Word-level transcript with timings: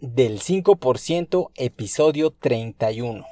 del 0.00 0.40
5% 0.40 1.50
episodio 1.56 2.30
31. 2.30 3.24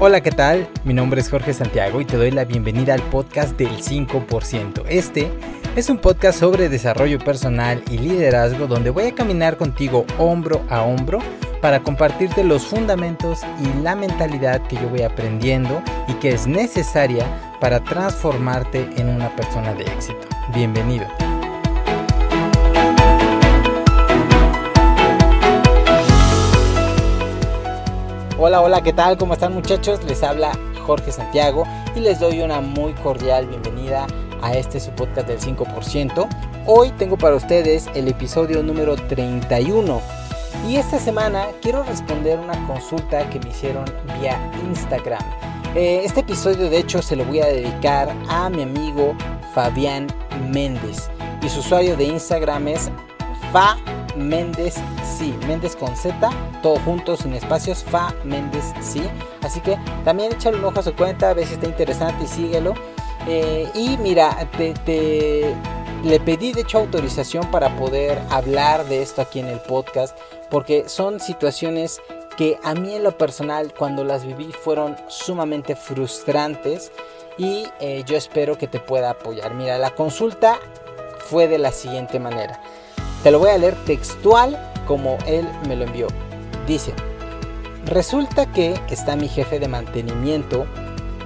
Hola, 0.00 0.20
¿qué 0.20 0.30
tal? 0.30 0.68
Mi 0.84 0.94
nombre 0.94 1.20
es 1.20 1.28
Jorge 1.28 1.52
Santiago 1.52 2.00
y 2.00 2.04
te 2.04 2.16
doy 2.16 2.30
la 2.30 2.44
bienvenida 2.44 2.94
al 2.94 3.02
podcast 3.02 3.56
del 3.58 3.82
5%. 3.82 4.84
Este 4.88 5.30
es 5.76 5.90
un 5.90 5.98
podcast 5.98 6.38
sobre 6.38 6.68
desarrollo 6.68 7.18
personal 7.18 7.82
y 7.90 7.98
liderazgo 7.98 8.66
donde 8.66 8.90
voy 8.90 9.04
a 9.04 9.14
caminar 9.14 9.56
contigo 9.56 10.06
hombro 10.18 10.64
a 10.68 10.82
hombro 10.82 11.20
para 11.60 11.80
compartirte 11.80 12.44
los 12.44 12.66
fundamentos 12.66 13.40
y 13.60 13.82
la 13.82 13.94
mentalidad 13.94 14.62
que 14.62 14.76
yo 14.76 14.88
voy 14.88 15.02
aprendiendo 15.02 15.82
y 16.06 16.14
que 16.14 16.30
es 16.30 16.46
necesaria 16.46 17.26
para 17.60 17.80
transformarte 17.80 18.88
en 18.96 19.08
una 19.08 19.34
persona 19.34 19.74
de 19.74 19.84
éxito. 19.84 20.20
Bienvenido. 20.54 21.06
Hola, 28.38 28.60
hola, 28.60 28.82
¿qué 28.82 28.92
tal? 28.92 29.18
¿Cómo 29.18 29.34
están 29.34 29.52
muchachos? 29.52 30.04
Les 30.04 30.22
habla 30.22 30.52
Jorge 30.86 31.10
Santiago 31.10 31.64
y 31.96 32.00
les 32.00 32.20
doy 32.20 32.40
una 32.40 32.60
muy 32.60 32.92
cordial 32.94 33.46
bienvenida 33.46 34.06
a 34.42 34.54
este 34.54 34.78
su 34.78 34.92
podcast 34.92 35.26
del 35.26 35.40
5%. 35.40 36.28
Hoy 36.66 36.90
tengo 36.92 37.16
para 37.16 37.34
ustedes 37.34 37.88
el 37.94 38.06
episodio 38.06 38.62
número 38.62 38.94
31 38.94 40.27
y 40.66 40.76
esta 40.76 40.98
semana 40.98 41.46
quiero 41.60 41.82
responder 41.82 42.38
una 42.38 42.66
consulta 42.66 43.28
que 43.30 43.40
me 43.40 43.50
hicieron 43.50 43.84
vía 44.18 44.38
Instagram. 44.66 45.22
Eh, 45.74 46.02
este 46.04 46.20
episodio 46.20 46.70
de 46.70 46.78
hecho 46.78 47.02
se 47.02 47.16
lo 47.16 47.24
voy 47.24 47.40
a 47.40 47.46
dedicar 47.46 48.14
a 48.28 48.48
mi 48.48 48.62
amigo 48.62 49.14
Fabián 49.54 50.06
Méndez 50.50 51.10
y 51.42 51.48
su 51.48 51.60
usuario 51.60 51.96
de 51.96 52.04
Instagram 52.04 52.68
es 52.68 52.90
Fa 53.52 53.76
Méndez 54.16 54.76
sí, 55.18 55.34
Méndez 55.46 55.74
con 55.76 55.96
Z, 55.96 56.30
todo 56.62 56.76
junto, 56.84 57.16
sin 57.16 57.34
espacios, 57.34 57.84
Fa 57.84 58.14
Méndez 58.24 58.72
sí. 58.80 59.02
Así 59.42 59.60
que 59.60 59.78
también 60.04 60.32
échale 60.32 60.58
un 60.58 60.64
ojo 60.64 60.80
a 60.80 60.82
su 60.82 60.94
cuenta, 60.94 61.30
a 61.30 61.34
ver 61.34 61.46
si 61.46 61.54
está 61.54 61.66
interesante 61.66 62.24
y 62.24 62.28
síguelo. 62.28 62.74
Eh, 63.26 63.68
y 63.74 63.96
mira, 63.98 64.48
te, 64.56 65.54
le 66.04 66.20
pedí 66.20 66.52
de 66.52 66.62
hecho 66.62 66.78
autorización 66.78 67.50
para 67.50 67.76
poder 67.76 68.20
hablar 68.30 68.84
de 68.86 69.02
esto 69.02 69.22
aquí 69.22 69.40
en 69.40 69.46
el 69.46 69.60
podcast, 69.60 70.16
porque 70.50 70.88
son 70.88 71.20
situaciones 71.20 72.00
que 72.36 72.58
a 72.62 72.74
mí 72.74 72.94
en 72.94 73.02
lo 73.02 73.18
personal 73.18 73.74
cuando 73.76 74.04
las 74.04 74.24
viví 74.24 74.52
fueron 74.52 74.96
sumamente 75.08 75.74
frustrantes 75.74 76.92
y 77.36 77.66
eh, 77.80 78.04
yo 78.06 78.16
espero 78.16 78.56
que 78.56 78.68
te 78.68 78.78
pueda 78.78 79.10
apoyar. 79.10 79.54
Mira, 79.54 79.76
la 79.78 79.90
consulta 79.90 80.58
fue 81.26 81.48
de 81.48 81.58
la 81.58 81.72
siguiente 81.72 82.20
manera. 82.20 82.62
Te 83.22 83.32
lo 83.32 83.40
voy 83.40 83.50
a 83.50 83.58
leer 83.58 83.74
textual 83.84 84.56
como 84.86 85.18
él 85.26 85.46
me 85.66 85.74
lo 85.74 85.84
envió. 85.84 86.06
Dice, 86.66 86.94
resulta 87.86 88.46
que 88.46 88.80
está 88.88 89.16
mi 89.16 89.28
jefe 89.28 89.58
de 89.58 89.68
mantenimiento 89.68 90.66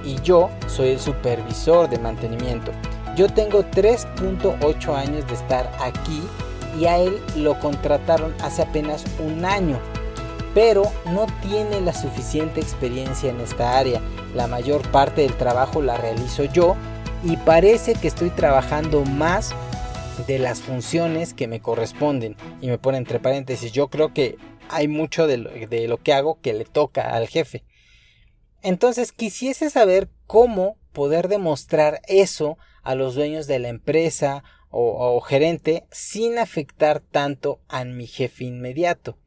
y 0.03 0.19
yo 0.21 0.49
soy 0.67 0.89
el 0.89 0.99
supervisor 0.99 1.89
de 1.89 1.99
mantenimiento. 1.99 2.71
Yo 3.15 3.29
tengo 3.29 3.63
3.8 3.63 4.95
años 4.95 5.27
de 5.27 5.33
estar 5.33 5.71
aquí 5.79 6.21
y 6.79 6.85
a 6.85 6.97
él 6.97 7.21
lo 7.35 7.59
contrataron 7.59 8.33
hace 8.41 8.63
apenas 8.63 9.03
un 9.19 9.45
año, 9.45 9.79
pero 10.55 10.83
no 11.05 11.27
tiene 11.41 11.79
la 11.81 11.93
suficiente 11.93 12.59
experiencia 12.59 13.29
en 13.29 13.39
esta 13.39 13.77
área. 13.77 14.01
La 14.33 14.47
mayor 14.47 14.81
parte 14.89 15.21
del 15.21 15.35
trabajo 15.35 15.81
la 15.81 15.97
realizo 15.97 16.45
yo 16.45 16.75
y 17.23 17.37
parece 17.37 17.93
que 17.93 18.07
estoy 18.07 18.31
trabajando 18.31 19.05
más 19.05 19.53
de 20.27 20.39
las 20.39 20.61
funciones 20.61 21.33
que 21.33 21.47
me 21.47 21.61
corresponden. 21.61 22.35
Y 22.61 22.67
me 22.67 22.77
pone 22.77 22.97
entre 22.97 23.19
paréntesis, 23.19 23.71
yo 23.71 23.89
creo 23.89 24.13
que 24.13 24.37
hay 24.69 24.87
mucho 24.87 25.27
de 25.27 25.37
lo, 25.37 25.97
que 25.97 26.13
hago 26.13 26.39
que 26.41 26.53
le 26.53 26.65
toca 26.65 27.13
al 27.13 27.27
jefe. 27.27 27.63
Entonces 28.61 29.11
quisiese 29.11 29.69
saber 29.69 30.09
cómo 30.25 30.77
poder 30.93 31.27
demostrar 31.27 32.01
eso 32.07 32.57
a 32.83 32.95
los 32.95 33.15
dueños 33.15 33.47
de 33.47 33.59
la 33.59 33.69
empresa 33.69 34.43
o, 34.75 35.19
gerente 35.21 35.85
sin 35.91 36.39
afectar 36.39 36.99
tanto 36.99 37.59
a 37.67 37.85
mi 37.85 38.07
jefe 38.07 38.45
inmediato. 38.45 39.17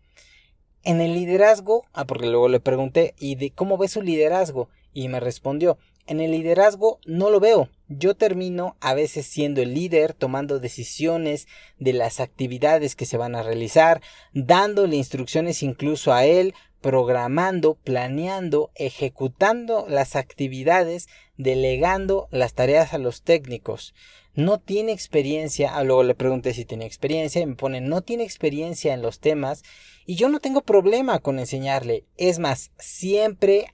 En 0.83 1.01
el 1.01 1.15
liderazgo, 1.15 1.85
ah, 1.93 2.05
porque 2.05 2.27
luego 2.27 2.49
le 2.49 2.61
pregunté, 2.61 3.15
¿y 3.19 3.37
de 3.37 3.51
cómo 3.53 3.79
ve 3.79 3.89
su 3.89 4.03
liderazgo? 4.03 4.69
Y 4.93 5.09
me 5.09 5.21
respondió, 5.21 5.79
en 6.07 6.21
el 6.21 6.33
liderazgo 6.33 7.01
no 7.05 7.31
lo 7.31 7.41
veo. 7.41 7.69
Yo 7.89 8.15
termino 8.15 8.77
a 8.81 8.95
veces 8.95 9.27
siendo 9.27 9.63
el 9.63 9.75
líder, 9.75 10.15
tomando 10.15 10.59
decisiones 10.59 11.47
de 11.79 11.93
las 11.93 12.21
actividades 12.21 12.97
que 12.97 13.07
se 13.07 13.17
van 13.17 13.35
a 13.35 13.43
realizar, 13.43 14.01
dándole 14.33 14.97
instrucciones 14.97 15.63
incluso 15.63 16.13
a 16.13 16.25
él, 16.25 16.55
programando, 16.81 17.75
planeando, 17.75 18.71
ejecutando 18.77 19.87
las 19.89 20.15
actividades, 20.15 21.09
delegando 21.37 22.29
las 22.31 22.55
tareas 22.55 22.95
a 22.95 22.99
los 22.99 23.23
técnicos. 23.23 23.95
No 24.35 24.59
tiene 24.59 24.93
experiencia, 24.93 25.75
ah, 25.75 25.85
luego 25.85 26.03
le 26.03 26.15
pregunté 26.15 26.53
si 26.53 26.65
tiene 26.65 26.85
experiencia 26.85 27.41
y 27.41 27.47
me 27.47 27.55
pone 27.55 27.81
no 27.81 28.03
tiene 28.03 28.25
experiencia 28.25 28.93
en 28.93 29.03
los 29.03 29.21
temas 29.21 29.63
y 30.05 30.17
yo 30.17 30.29
no 30.29 30.41
tengo 30.41 30.61
problema 30.61 31.19
con 31.21 31.39
enseñarle. 31.39 32.05
Es 32.17 32.39
más, 32.39 32.71
siempre 32.79 33.67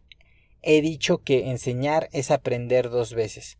he 0.62 0.80
dicho 0.80 1.18
que 1.18 1.50
enseñar 1.50 2.08
es 2.12 2.30
aprender 2.30 2.90
dos 2.90 3.12
veces. 3.14 3.58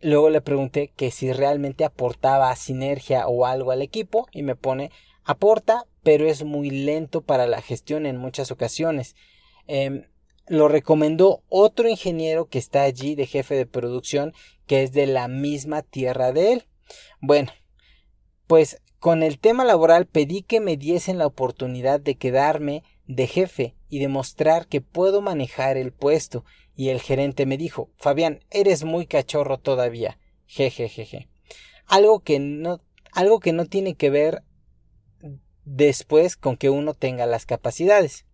Luego 0.00 0.30
le 0.30 0.40
pregunté 0.40 0.92
que 0.96 1.10
si 1.10 1.32
realmente 1.32 1.84
aportaba 1.84 2.54
sinergia 2.56 3.28
o 3.28 3.46
algo 3.46 3.70
al 3.70 3.82
equipo 3.82 4.26
y 4.32 4.42
me 4.42 4.56
pone 4.56 4.90
aporta, 5.24 5.84
pero 6.02 6.26
es 6.26 6.42
muy 6.42 6.70
lento 6.70 7.20
para 7.20 7.46
la 7.46 7.60
gestión 7.60 8.06
en 8.06 8.16
muchas 8.16 8.50
ocasiones. 8.50 9.14
Em, 9.66 10.04
lo 10.50 10.66
recomendó 10.66 11.44
otro 11.48 11.88
ingeniero 11.88 12.48
que 12.48 12.58
está 12.58 12.82
allí 12.82 13.14
de 13.14 13.26
jefe 13.26 13.54
de 13.54 13.66
producción 13.66 14.34
que 14.66 14.82
es 14.82 14.90
de 14.90 15.06
la 15.06 15.28
misma 15.28 15.82
tierra 15.82 16.32
de 16.32 16.52
él. 16.52 16.64
Bueno, 17.20 17.52
pues 18.48 18.82
con 18.98 19.22
el 19.22 19.38
tema 19.38 19.64
laboral 19.64 20.06
pedí 20.06 20.42
que 20.42 20.58
me 20.58 20.76
diesen 20.76 21.18
la 21.18 21.26
oportunidad 21.26 22.00
de 22.00 22.16
quedarme 22.16 22.82
de 23.06 23.28
jefe 23.28 23.76
y 23.88 24.00
demostrar 24.00 24.66
que 24.66 24.80
puedo 24.80 25.22
manejar 25.22 25.76
el 25.76 25.92
puesto. 25.92 26.44
Y 26.74 26.88
el 26.88 27.00
gerente 27.00 27.46
me 27.46 27.56
dijo, 27.56 27.88
Fabián, 27.96 28.40
eres 28.50 28.82
muy 28.82 29.06
cachorro 29.06 29.56
todavía. 29.56 30.18
Jejejeje. 30.46 31.28
Algo 31.86 32.20
que 32.20 32.40
no, 32.40 32.80
algo 33.12 33.38
que 33.38 33.52
no 33.52 33.66
tiene 33.66 33.94
que 33.94 34.10
ver 34.10 34.42
después 35.64 36.36
con 36.36 36.56
que 36.56 36.70
uno 36.70 36.92
tenga 36.92 37.26
las 37.26 37.46
capacidades. 37.46 38.24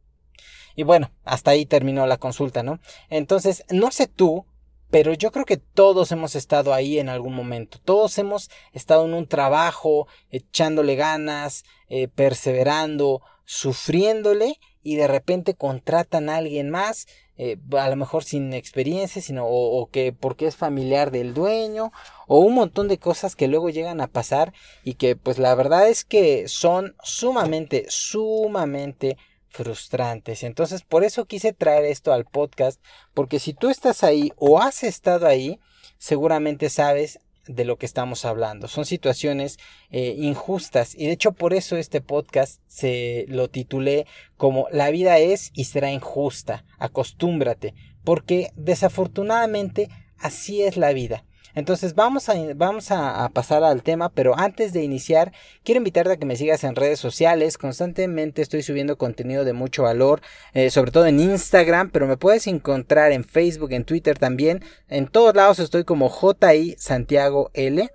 Y 0.76 0.84
bueno, 0.84 1.10
hasta 1.24 1.50
ahí 1.50 1.66
terminó 1.66 2.06
la 2.06 2.18
consulta, 2.18 2.62
¿no? 2.62 2.78
Entonces, 3.08 3.64
no 3.70 3.90
sé 3.90 4.06
tú, 4.06 4.44
pero 4.90 5.12
yo 5.14 5.32
creo 5.32 5.44
que 5.44 5.56
todos 5.56 6.12
hemos 6.12 6.36
estado 6.36 6.72
ahí 6.72 6.98
en 6.98 7.08
algún 7.08 7.34
momento. 7.34 7.78
Todos 7.84 8.16
hemos 8.18 8.50
estado 8.72 9.04
en 9.06 9.14
un 9.14 9.26
trabajo, 9.26 10.06
echándole 10.30 10.94
ganas, 10.94 11.64
eh, 11.88 12.08
perseverando, 12.08 13.22
sufriéndole 13.44 14.58
y 14.82 14.96
de 14.96 15.08
repente 15.08 15.54
contratan 15.54 16.28
a 16.28 16.36
alguien 16.36 16.70
más, 16.70 17.08
eh, 17.38 17.56
a 17.76 17.90
lo 17.90 17.96
mejor 17.96 18.22
sin 18.22 18.52
experiencia, 18.52 19.20
sino 19.20 19.46
o, 19.46 19.88
que 19.90 20.12
porque 20.12 20.46
es 20.46 20.56
familiar 20.56 21.10
del 21.10 21.34
dueño, 21.34 21.90
o 22.28 22.38
un 22.38 22.54
montón 22.54 22.86
de 22.86 22.98
cosas 22.98 23.34
que 23.34 23.48
luego 23.48 23.70
llegan 23.70 24.00
a 24.00 24.06
pasar 24.06 24.52
y 24.84 24.94
que 24.94 25.16
pues 25.16 25.38
la 25.38 25.54
verdad 25.54 25.88
es 25.88 26.04
que 26.04 26.46
son 26.48 26.94
sumamente, 27.02 27.86
sumamente 27.88 29.16
frustrantes. 29.56 30.42
Entonces 30.42 30.82
por 30.82 31.02
eso 31.02 31.24
quise 31.24 31.52
traer 31.52 31.84
esto 31.86 32.12
al 32.12 32.26
podcast, 32.26 32.80
porque 33.14 33.40
si 33.40 33.54
tú 33.54 33.70
estás 33.70 34.04
ahí 34.04 34.32
o 34.36 34.60
has 34.60 34.84
estado 34.84 35.26
ahí, 35.26 35.58
seguramente 35.98 36.68
sabes 36.68 37.18
de 37.46 37.64
lo 37.64 37.78
que 37.78 37.86
estamos 37.86 38.24
hablando. 38.24 38.68
Son 38.68 38.84
situaciones 38.84 39.58
eh, 39.90 40.14
injustas 40.18 40.94
y 40.94 41.06
de 41.06 41.12
hecho 41.12 41.32
por 41.32 41.54
eso 41.54 41.76
este 41.76 42.00
podcast 42.00 42.60
se 42.66 43.24
lo 43.28 43.48
titulé 43.48 44.06
como 44.36 44.66
La 44.70 44.90
vida 44.90 45.18
es 45.18 45.50
y 45.54 45.64
será 45.64 45.90
injusta. 45.90 46.64
Acostúmbrate, 46.78 47.74
porque 48.04 48.50
desafortunadamente 48.56 49.88
así 50.18 50.62
es 50.62 50.76
la 50.76 50.92
vida. 50.92 51.24
Entonces 51.56 51.94
vamos 51.94 52.28
a, 52.28 52.34
vamos 52.54 52.90
a, 52.90 53.30
pasar 53.32 53.64
al 53.64 53.82
tema, 53.82 54.10
pero 54.10 54.38
antes 54.38 54.74
de 54.74 54.82
iniciar, 54.82 55.32
quiero 55.64 55.78
invitarte 55.78 56.12
a 56.12 56.16
que 56.18 56.26
me 56.26 56.36
sigas 56.36 56.64
en 56.64 56.76
redes 56.76 57.00
sociales. 57.00 57.56
Constantemente 57.56 58.42
estoy 58.42 58.62
subiendo 58.62 58.98
contenido 58.98 59.42
de 59.42 59.54
mucho 59.54 59.84
valor, 59.84 60.20
eh, 60.52 60.68
sobre 60.68 60.90
todo 60.90 61.06
en 61.06 61.18
Instagram, 61.18 61.90
pero 61.90 62.06
me 62.06 62.18
puedes 62.18 62.46
encontrar 62.46 63.10
en 63.10 63.24
Facebook, 63.24 63.72
en 63.72 63.84
Twitter 63.84 64.18
también. 64.18 64.62
En 64.88 65.06
todos 65.06 65.34
lados 65.34 65.58
estoy 65.58 65.84
como 65.84 66.10
JI 66.10 66.76
Santiago 66.78 67.50
L. 67.54 67.90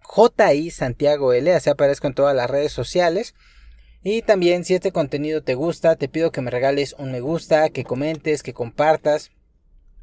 JI 0.00 0.70
Santiago 0.70 1.32
L, 1.32 1.52
así 1.52 1.70
aparezco 1.70 2.06
en 2.06 2.14
todas 2.14 2.36
las 2.36 2.48
redes 2.48 2.70
sociales. 2.70 3.34
Y 4.00 4.22
también 4.22 4.64
si 4.64 4.74
este 4.74 4.92
contenido 4.92 5.42
te 5.42 5.56
gusta, 5.56 5.96
te 5.96 6.08
pido 6.08 6.30
que 6.30 6.40
me 6.40 6.52
regales 6.52 6.94
un 6.98 7.10
me 7.10 7.20
gusta, 7.20 7.68
que 7.70 7.82
comentes, 7.82 8.44
que 8.44 8.54
compartas. 8.54 9.32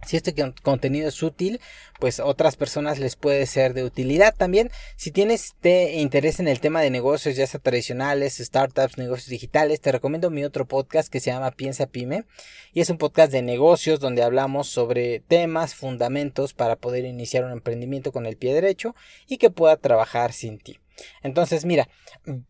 Si 0.06 0.18
este 0.18 0.34
contenido 0.64 1.08
es 1.08 1.22
útil, 1.22 1.62
pues 2.00 2.20
otras 2.20 2.56
personas 2.56 2.98
les 2.98 3.16
puede 3.16 3.46
ser 3.46 3.74
de 3.74 3.84
utilidad 3.84 4.34
también. 4.36 4.72
Si 4.96 5.12
tienes 5.12 5.54
interés 5.64 6.40
en 6.40 6.48
el 6.48 6.60
tema 6.60 6.82
de 6.82 6.90
negocios, 6.90 7.36
ya 7.36 7.46
sea 7.46 7.60
tradicionales, 7.60 8.38
startups, 8.38 8.98
negocios 8.98 9.30
digitales, 9.30 9.80
te 9.80 9.92
recomiendo 9.92 10.32
mi 10.32 10.44
otro 10.44 10.66
podcast 10.66 11.12
que 11.12 11.20
se 11.20 11.32
llama 11.32 11.52
Piensa 11.52 11.86
Pyme. 11.86 12.26
Y 12.74 12.82
es 12.82 12.90
un 12.90 12.98
podcast 12.98 13.32
de 13.32 13.44
negocios 13.44 14.00
donde 14.00 14.24
hablamos 14.24 14.68
sobre 14.68 15.20
temas, 15.20 15.76
fundamentos 15.76 16.54
para 16.54 16.76
poder 16.76 17.06
iniciar 17.06 17.46
un 17.46 17.52
emprendimiento 17.52 18.12
con 18.12 18.26
el 18.26 18.38
pie 18.38 18.54
derecho 18.54 18.96
y 19.28 19.38
que 19.38 19.52
pueda 19.52 19.78
trabajar 19.78 20.34
sin 20.34 20.58
ti. 20.58 20.80
Entonces, 21.22 21.66
mira, 21.66 21.90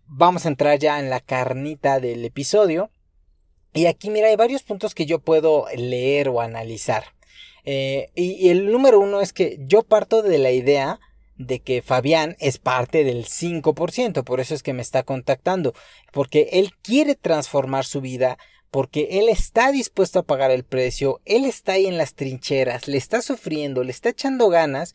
vamos 0.07 0.45
a 0.45 0.49
entrar 0.49 0.79
ya 0.79 0.99
en 0.99 1.09
la 1.09 1.19
carnita 1.19 1.99
del 1.99 2.23
episodio. 2.23 2.91
Y 3.73 3.85
aquí, 3.85 4.09
mira, 4.09 4.27
hay 4.27 4.35
varios 4.35 4.63
puntos 4.63 4.95
que 4.95 5.05
yo 5.05 5.19
puedo 5.19 5.65
leer 5.75 6.29
o 6.29 6.41
analizar. 6.41 7.03
Eh, 7.65 8.09
y, 8.15 8.49
el 8.49 8.71
número 8.71 8.99
uno 8.99 9.21
es 9.21 9.33
que 9.33 9.57
yo 9.67 9.83
parto 9.83 10.21
de 10.21 10.37
la 10.37 10.51
idea 10.51 10.99
de 11.37 11.59
que 11.59 11.81
Fabián 11.81 12.35
es 12.39 12.57
parte 12.57 13.03
del 13.03 13.25
5%, 13.25 14.23
por 14.23 14.39
eso 14.39 14.53
es 14.53 14.63
que 14.63 14.73
me 14.73 14.81
está 14.81 15.03
contactando, 15.03 15.73
porque 16.11 16.49
él 16.53 16.71
quiere 16.81 17.15
transformar 17.15 17.85
su 17.85 18.01
vida, 18.01 18.37
porque 18.69 19.19
él 19.19 19.27
está 19.27 19.71
dispuesto 19.71 20.19
a 20.19 20.23
pagar 20.23 20.51
el 20.51 20.63
precio, 20.63 21.19
él 21.25 21.45
está 21.45 21.73
ahí 21.73 21.87
en 21.87 21.97
las 21.97 22.13
trincheras, 22.13 22.87
le 22.87 22.97
está 22.97 23.21
sufriendo, 23.21 23.83
le 23.83 23.91
está 23.91 24.09
echando 24.09 24.49
ganas, 24.49 24.93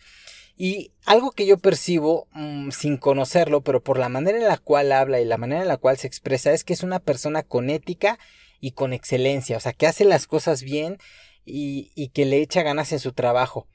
y 0.57 0.93
algo 1.05 1.33
que 1.33 1.47
yo 1.47 1.59
percibo 1.59 2.29
mm, 2.33 2.71
sin 2.71 2.97
conocerlo, 2.97 3.61
pero 3.61 3.83
por 3.83 3.99
la 3.99 4.09
manera 4.09 4.39
en 4.39 4.49
la 4.49 4.57
cual 4.57 4.91
habla 4.93 5.21
y 5.21 5.25
la 5.27 5.37
manera 5.37 5.63
en 5.63 5.69
la 5.69 5.77
cual 5.77 5.99
se 5.99 6.07
expresa, 6.07 6.53
es 6.53 6.65
que 6.65 6.73
es 6.73 6.83
una 6.83 6.99
persona 6.99 7.43
con 7.43 7.69
ética 7.69 8.19
y 8.61 8.71
con 8.71 8.95
excelencia, 8.95 9.59
o 9.59 9.61
sea, 9.61 9.75
que 9.75 9.87
hace 9.87 10.05
las 10.05 10.27
cosas 10.27 10.63
bien 10.63 10.99
y, 11.47 12.09
que 12.09 12.25
le 12.25 12.43
echa 12.43 12.63
ganas 12.63 12.93
en 12.93 12.99
su 12.99 13.13
trabajo. 13.13 13.69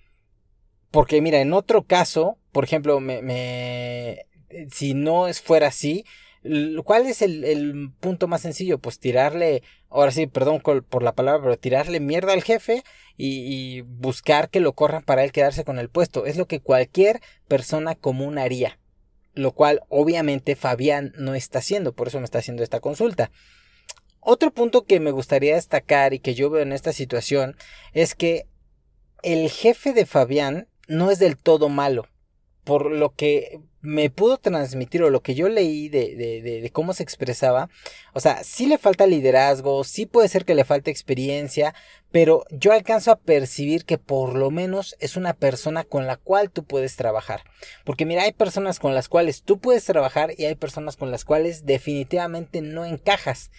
Porque 0.91 1.21
mira, 1.21 1.39
en 1.39 1.53
otro 1.53 1.83
caso, 1.83 2.37
por 2.51 2.65
ejemplo, 2.65 2.99
me, 2.99 4.25
si 4.71 4.93
no 4.93 5.33
fuera 5.33 5.67
así, 5.67 6.03
¿cuál 6.83 7.07
es 7.07 7.21
el, 7.21 7.91
punto 8.01 8.27
más 8.27 8.41
sencillo? 8.41 8.77
Pues 8.77 8.99
tirarle, 8.99 9.63
ahora 9.89 10.11
sí, 10.11 10.27
perdón 10.27 10.59
por 10.61 11.01
la 11.01 11.15
palabra, 11.15 11.41
pero 11.41 11.57
tirarle 11.57 12.01
mierda 12.01 12.33
al 12.33 12.43
jefe 12.43 12.83
y, 13.15 13.77
y 13.77 13.81
buscar 13.81 14.49
que 14.49 14.59
lo 14.59 14.73
corran 14.73 15.03
para 15.03 15.23
él 15.23 15.31
quedarse 15.31 15.63
con 15.63 15.79
el 15.79 15.89
puesto. 15.89 16.25
Es 16.25 16.35
lo 16.35 16.47
que 16.47 16.59
cualquier 16.59 17.21
persona 17.47 17.95
común 17.95 18.37
haría. 18.37 18.77
Lo 19.33 19.53
cual 19.53 19.81
obviamente 19.87 20.57
Fabián 20.57 21.13
no 21.17 21.35
está 21.35 21.59
haciendo, 21.59 21.93
por 21.93 22.09
eso 22.09 22.19
me 22.19 22.25
está 22.25 22.39
haciendo 22.39 22.63
esta 22.63 22.81
consulta. 22.81 23.31
Otro 24.21 24.51
punto 24.53 24.85
que 24.85 24.99
me 24.99 25.11
gustaría 25.11 25.55
destacar 25.55 26.13
y 26.13 26.19
que 26.19 26.35
yo 26.35 26.49
veo 26.49 26.61
en 26.61 26.73
esta 26.73 26.93
situación 26.93 27.57
es 27.93 28.15
que 28.15 28.45
el 29.23 29.49
jefe 29.49 29.93
de 29.93 30.05
Fabián 30.05 30.67
no 30.87 31.11
es 31.11 31.19
del 31.19 31.37
todo 31.37 31.69
malo. 31.69 32.07
Por 32.63 32.91
lo 32.91 33.15
que 33.15 33.59
me 33.81 34.11
pudo 34.11 34.37
transmitir 34.37 35.01
o 35.01 35.09
lo 35.09 35.21
que 35.21 35.33
yo 35.33 35.49
leí 35.49 35.89
de, 35.89 36.69
cómo 36.71 36.93
se 36.93 37.01
expresaba, 37.01 37.69
o 38.13 38.19
sea, 38.19 38.43
sí 38.43 38.67
le 38.67 38.77
falta 38.77 39.07
liderazgo, 39.07 39.83
sí 39.83 40.05
puede 40.05 40.27
ser 40.27 40.45
que 40.45 40.53
le 40.53 40.63
falte 40.63 40.91
experiencia, 40.91 41.73
pero 42.11 42.45
yo 42.51 42.71
alcanzo 42.71 43.11
a 43.11 43.19
percibir 43.19 43.85
que 43.85 43.97
por 43.97 44.35
lo 44.35 44.51
menos 44.51 44.95
es 44.99 45.17
una 45.17 45.33
persona 45.33 45.83
con 45.83 46.05
la 46.05 46.17
cual 46.17 46.51
tú 46.51 46.63
puedes 46.63 46.95
trabajar. 46.95 47.43
Porque 47.83 48.05
mira, 48.05 48.23
hay 48.23 48.33
personas 48.33 48.79
con 48.79 48.93
las 48.93 49.09
cuales 49.09 49.41
tú 49.41 49.59
puedes 49.59 49.85
trabajar 49.85 50.33
y 50.37 50.45
hay 50.45 50.55
personas 50.55 50.95
con 50.95 51.09
las 51.09 51.25
cuales 51.25 51.65
definitivamente 51.65 52.61
no 52.61 52.85
encajas. 52.85 53.49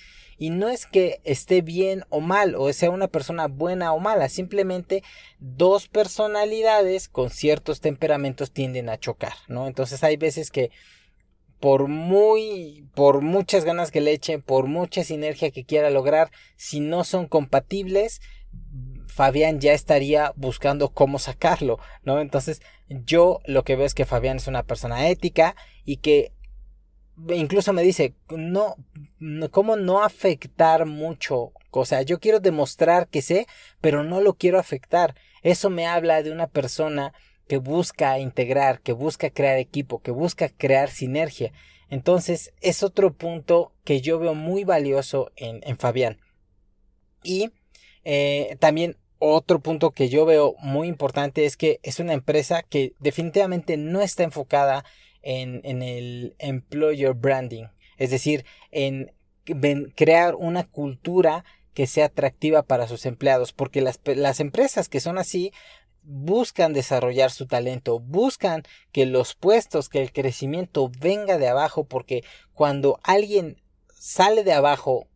Y 0.42 0.50
no 0.50 0.70
es 0.70 0.86
que 0.86 1.20
esté 1.22 1.62
bien 1.62 2.02
o 2.08 2.18
mal, 2.18 2.56
o 2.56 2.72
sea 2.72 2.90
una 2.90 3.06
persona 3.06 3.46
buena 3.46 3.92
o 3.92 4.00
mala, 4.00 4.28
simplemente 4.28 5.04
dos 5.38 5.86
personalidades 5.86 7.08
con 7.08 7.30
ciertos 7.30 7.80
temperamentos 7.80 8.50
tienden 8.50 8.88
a 8.88 8.98
chocar, 8.98 9.34
¿no? 9.46 9.68
Entonces 9.68 10.02
hay 10.02 10.16
veces 10.16 10.50
que 10.50 10.72
por 11.60 11.86
muy, 11.86 12.88
por 12.96 13.20
muchas 13.20 13.64
ganas 13.64 13.92
que 13.92 14.00
le 14.00 14.10
echen, 14.10 14.42
por 14.42 14.66
mucha 14.66 15.04
sinergia 15.04 15.52
que 15.52 15.64
quiera 15.64 15.90
lograr, 15.90 16.32
si 16.56 16.80
no 16.80 17.04
son 17.04 17.28
compatibles, 17.28 18.20
Fabián 19.06 19.60
ya 19.60 19.74
estaría 19.74 20.32
buscando 20.34 20.88
cómo 20.88 21.20
sacarlo, 21.20 21.78
¿no? 22.02 22.18
Entonces, 22.20 22.62
yo 22.88 23.38
lo 23.44 23.62
que 23.62 23.76
veo 23.76 23.86
es 23.86 23.94
que 23.94 24.06
Fabián 24.06 24.38
es 24.38 24.48
una 24.48 24.64
persona 24.64 25.08
ética 25.08 25.54
y 25.84 25.98
que 25.98 26.32
incluso 27.28 27.72
me 27.72 27.82
dice, 27.82 28.14
no, 28.28 28.76
¿cómo 29.50 29.76
no 29.76 30.02
afectar 30.02 30.86
mucho? 30.86 31.52
O 31.70 31.84
sea, 31.84 32.02
yo 32.02 32.20
quiero 32.20 32.40
demostrar 32.40 33.08
que 33.08 33.22
sé, 33.22 33.46
pero 33.80 34.04
no 34.04 34.20
lo 34.20 34.34
quiero 34.34 34.58
afectar. 34.58 35.14
Eso 35.42 35.70
me 35.70 35.86
habla 35.86 36.22
de 36.22 36.32
una 36.32 36.46
persona 36.46 37.12
que 37.48 37.58
busca 37.58 38.18
integrar, 38.18 38.80
que 38.80 38.92
busca 38.92 39.30
crear 39.30 39.58
equipo, 39.58 40.00
que 40.00 40.10
busca 40.10 40.48
crear 40.48 40.90
sinergia. 40.90 41.52
Entonces, 41.88 42.52
es 42.60 42.82
otro 42.82 43.12
punto 43.12 43.72
que 43.84 44.00
yo 44.00 44.18
veo 44.18 44.34
muy 44.34 44.64
valioso 44.64 45.30
en, 45.36 45.60
en 45.64 45.76
Fabián. 45.76 46.20
Y 47.22 47.50
eh, 48.04 48.56
también 48.60 48.96
otro 49.18 49.60
punto 49.60 49.92
que 49.92 50.08
yo 50.08 50.24
veo 50.24 50.56
muy 50.58 50.88
importante 50.88 51.44
es 51.44 51.56
que 51.56 51.78
es 51.82 52.00
una 52.00 52.12
empresa 52.12 52.62
que 52.62 52.94
definitivamente 52.98 53.76
no 53.76 54.00
está 54.00 54.24
enfocada 54.24 54.84
en, 55.22 55.82
el 55.82 56.34
employer 56.38 57.14
branding, 57.14 57.66
es 57.96 58.10
decir, 58.10 58.44
en 58.70 59.12
crear 59.94 60.34
una 60.34 60.64
cultura 60.64 61.44
que 61.74 61.86
sea 61.86 62.06
atractiva 62.06 62.62
para 62.62 62.86
sus 62.86 63.06
empleados, 63.06 63.52
porque 63.52 63.80
las, 63.80 64.00
las, 64.04 64.40
empresas 64.40 64.88
que 64.88 65.00
son 65.00 65.18
así 65.18 65.52
buscan 66.02 66.72
desarrollar 66.72 67.30
su 67.30 67.46
talento, 67.46 68.00
buscan 68.00 68.62
que 68.90 69.06
los 69.06 69.34
puestos, 69.34 69.88
que 69.88 70.02
el 70.02 70.12
crecimiento 70.12 70.90
venga 71.00 71.38
de 71.38 71.48
abajo, 71.48 71.84
porque 71.84 72.24
cuando 72.52 72.98
alguien 73.02 73.62
sale 73.94 74.44
de 74.44 74.52
abajo 74.52 75.06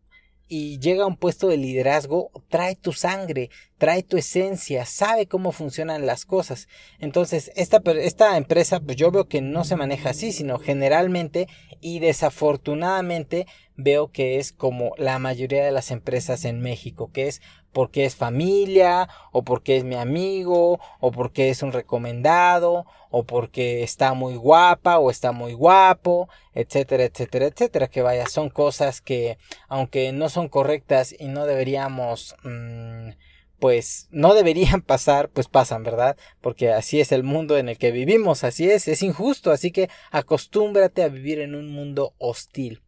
y 0.49 0.79
llega 0.79 1.05
a 1.05 1.07
un 1.07 1.17
puesto 1.17 1.49
de 1.49 1.57
liderazgo, 1.57 2.31
trae 2.49 2.77
tu 2.77 2.93
sangre, 2.93 3.51
trae 3.79 4.03
tu 4.03 4.17
esencia, 4.17 4.87
sabe 4.87 5.27
cómo 5.27 5.53
funcionan 5.53 6.07
las 6.07 6.25
cosas. 6.25 6.69
Entonces, 6.99 7.51
esta, 7.57 7.83
esta 7.93 8.37
empresa, 8.37 8.81
pues 8.81 8.97
yo 8.97 9.11
veo 9.11 9.29
que 9.29 9.41
no 9.41 9.65
se 9.65 9.77
maneja 9.77 10.11
así, 10.11 10.33
sino 10.33 10.59
generalmente 10.59 11.49
y 11.81 11.99
desafortunadamente 11.99 13.47
veo 13.77 14.11
que 14.11 14.39
es 14.39 14.53
como 14.53 14.93
la 14.97 15.19
mayoría 15.19 15.65
de 15.65 15.71
las 15.71 15.91
empresas 15.91 16.45
en 16.45 16.61
México, 16.61 17.11
que 17.13 17.29
es 17.29 17.43
porque 17.77 18.07
es 18.07 18.17
familia, 18.17 19.07
o 19.33 19.45
porque 19.45 19.77
es 19.77 19.85
mi 19.85 19.97
amigo, 19.97 20.81
o 20.99 21.13
porque 21.13 21.51
es 21.51 21.63
un 21.63 21.73
recomendado, 21.73 22.87
o 23.11 23.25
porque 23.25 23.83
está 23.83 24.15
muy 24.15 24.37
guapa, 24.37 24.99
o 24.99 25.11
está 25.11 25.33
muy 25.33 25.53
guapo, 25.53 26.31
etcétera, 26.55 27.05
etcétera, 27.05 27.45
etcétera. 27.45 27.89
Que 27.89 28.01
vaya, 28.01 28.27
son 28.29 28.49
cosas 28.49 29.03
que, 29.03 29.37
aunque 29.69 30.11
no 30.13 30.31
son 30.31 30.49
correctas 30.49 31.15
y 31.19 31.29
no 31.29 31.45
deberíamos, 31.45 32.35
mm, 32.45 33.11
pues 33.59 34.09
no 34.11 34.33
deberían 34.33 34.81
pasar, 34.87 35.29
pues 35.29 35.49
pasan, 35.49 35.83
¿verdad? 35.83 36.17
Porque 36.41 36.73
así 36.73 37.01
es 37.01 37.13
el 37.13 37.25
mundo 37.25 37.59
en 37.59 37.69
el 37.69 37.77
que 37.77 37.91
vivimos, 37.91 38.43
así 38.43 38.71
es, 38.71 38.89
es 38.89 39.03
injusto, 39.03 39.51
así 39.51 39.71
que 39.71 39.91
acostúmbrate 40.11 41.03
a 41.03 41.09
vivir 41.09 41.41
en 41.41 41.55
un 41.55 41.69
mundo 41.69 42.15
hostil. 42.17 42.81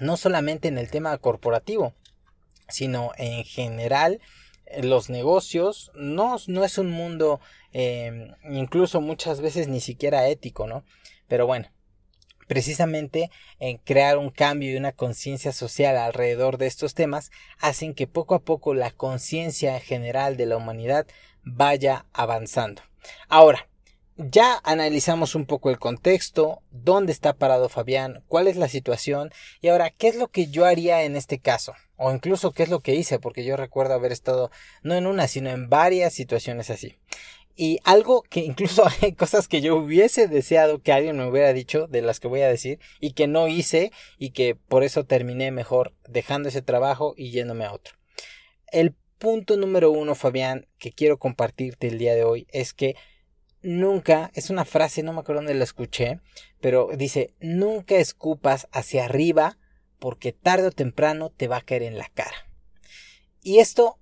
No 0.00 0.16
solamente 0.16 0.68
en 0.68 0.78
el 0.78 0.90
tema 0.90 1.16
corporativo, 1.18 1.94
sino 2.68 3.12
en 3.16 3.44
general 3.44 4.20
eh, 4.66 4.82
los 4.82 5.10
negocios 5.10 5.90
no, 5.94 6.36
no 6.46 6.64
es 6.64 6.78
un 6.78 6.90
mundo 6.90 7.40
em, 7.72 8.34
incluso 8.50 9.00
muchas 9.00 9.40
veces 9.40 9.68
ni 9.68 9.80
siquiera 9.80 10.28
ético, 10.28 10.66
¿no? 10.66 10.84
Pero 11.28 11.46
bueno, 11.46 11.70
precisamente 12.46 13.30
en 13.60 13.78
crear 13.78 14.18
un 14.18 14.30
cambio 14.30 14.72
y 14.72 14.76
una 14.76 14.92
conciencia 14.92 15.52
social 15.52 15.96
alrededor 15.96 16.58
de 16.58 16.66
estos 16.66 16.94
temas 16.94 17.30
hacen 17.60 17.94
que 17.94 18.08
poco 18.08 18.34
a 18.34 18.42
poco 18.42 18.74
la 18.74 18.90
conciencia 18.90 19.78
general 19.78 20.36
de 20.36 20.46
la 20.46 20.56
humanidad 20.56 21.06
vaya 21.44 22.06
avanzando. 22.12 22.82
Ahora, 23.28 23.69
ya 24.28 24.60
analizamos 24.64 25.34
un 25.34 25.46
poco 25.46 25.70
el 25.70 25.78
contexto, 25.78 26.62
dónde 26.70 27.12
está 27.12 27.32
parado 27.32 27.68
Fabián, 27.68 28.22
cuál 28.28 28.48
es 28.48 28.56
la 28.56 28.68
situación 28.68 29.30
y 29.60 29.68
ahora 29.68 29.90
qué 29.90 30.08
es 30.08 30.16
lo 30.16 30.28
que 30.28 30.48
yo 30.48 30.66
haría 30.66 31.04
en 31.04 31.16
este 31.16 31.38
caso 31.38 31.74
o 31.96 32.12
incluso 32.12 32.52
qué 32.52 32.64
es 32.64 32.68
lo 32.68 32.80
que 32.80 32.94
hice 32.94 33.18
porque 33.18 33.44
yo 33.44 33.56
recuerdo 33.56 33.94
haber 33.94 34.12
estado 34.12 34.50
no 34.82 34.94
en 34.94 35.06
una 35.06 35.26
sino 35.28 35.50
en 35.50 35.68
varias 35.68 36.12
situaciones 36.12 36.70
así. 36.70 36.96
Y 37.56 37.78
algo 37.84 38.22
que 38.22 38.40
incluso 38.40 38.84
hay 39.02 39.12
cosas 39.12 39.48
que 39.48 39.60
yo 39.60 39.76
hubiese 39.76 40.28
deseado 40.28 40.80
que 40.80 40.92
alguien 40.92 41.16
me 41.16 41.26
hubiera 41.26 41.52
dicho 41.52 41.86
de 41.86 42.02
las 42.02 42.20
que 42.20 42.28
voy 42.28 42.42
a 42.42 42.48
decir 42.48 42.78
y 43.00 43.12
que 43.12 43.26
no 43.26 43.48
hice 43.48 43.92
y 44.18 44.30
que 44.30 44.54
por 44.54 44.84
eso 44.84 45.04
terminé 45.04 45.50
mejor 45.50 45.94
dejando 46.08 46.48
ese 46.48 46.62
trabajo 46.62 47.14
y 47.16 47.30
yéndome 47.30 47.64
a 47.64 47.72
otro. 47.72 47.94
El 48.70 48.94
punto 49.18 49.56
número 49.56 49.90
uno, 49.90 50.14
Fabián, 50.14 50.66
que 50.78 50.92
quiero 50.92 51.18
compartirte 51.18 51.88
el 51.88 51.98
día 51.98 52.14
de 52.14 52.24
hoy 52.24 52.46
es 52.50 52.72
que 52.72 52.96
nunca, 53.62 54.30
es 54.34 54.50
una 54.50 54.64
frase, 54.64 55.02
no 55.02 55.12
me 55.12 55.20
acuerdo 55.20 55.40
dónde 55.40 55.54
la 55.54 55.64
escuché, 55.64 56.20
pero 56.60 56.90
dice, 56.96 57.34
nunca 57.40 57.96
escupas 57.96 58.68
hacia 58.72 59.04
arriba 59.04 59.58
porque 59.98 60.32
tarde 60.32 60.68
o 60.68 60.72
temprano 60.72 61.30
te 61.30 61.48
va 61.48 61.58
a 61.58 61.62
caer 61.62 61.82
en 61.82 61.98
la 61.98 62.08
cara. 62.08 62.48
Y 63.42 63.58
esto, 63.58 63.98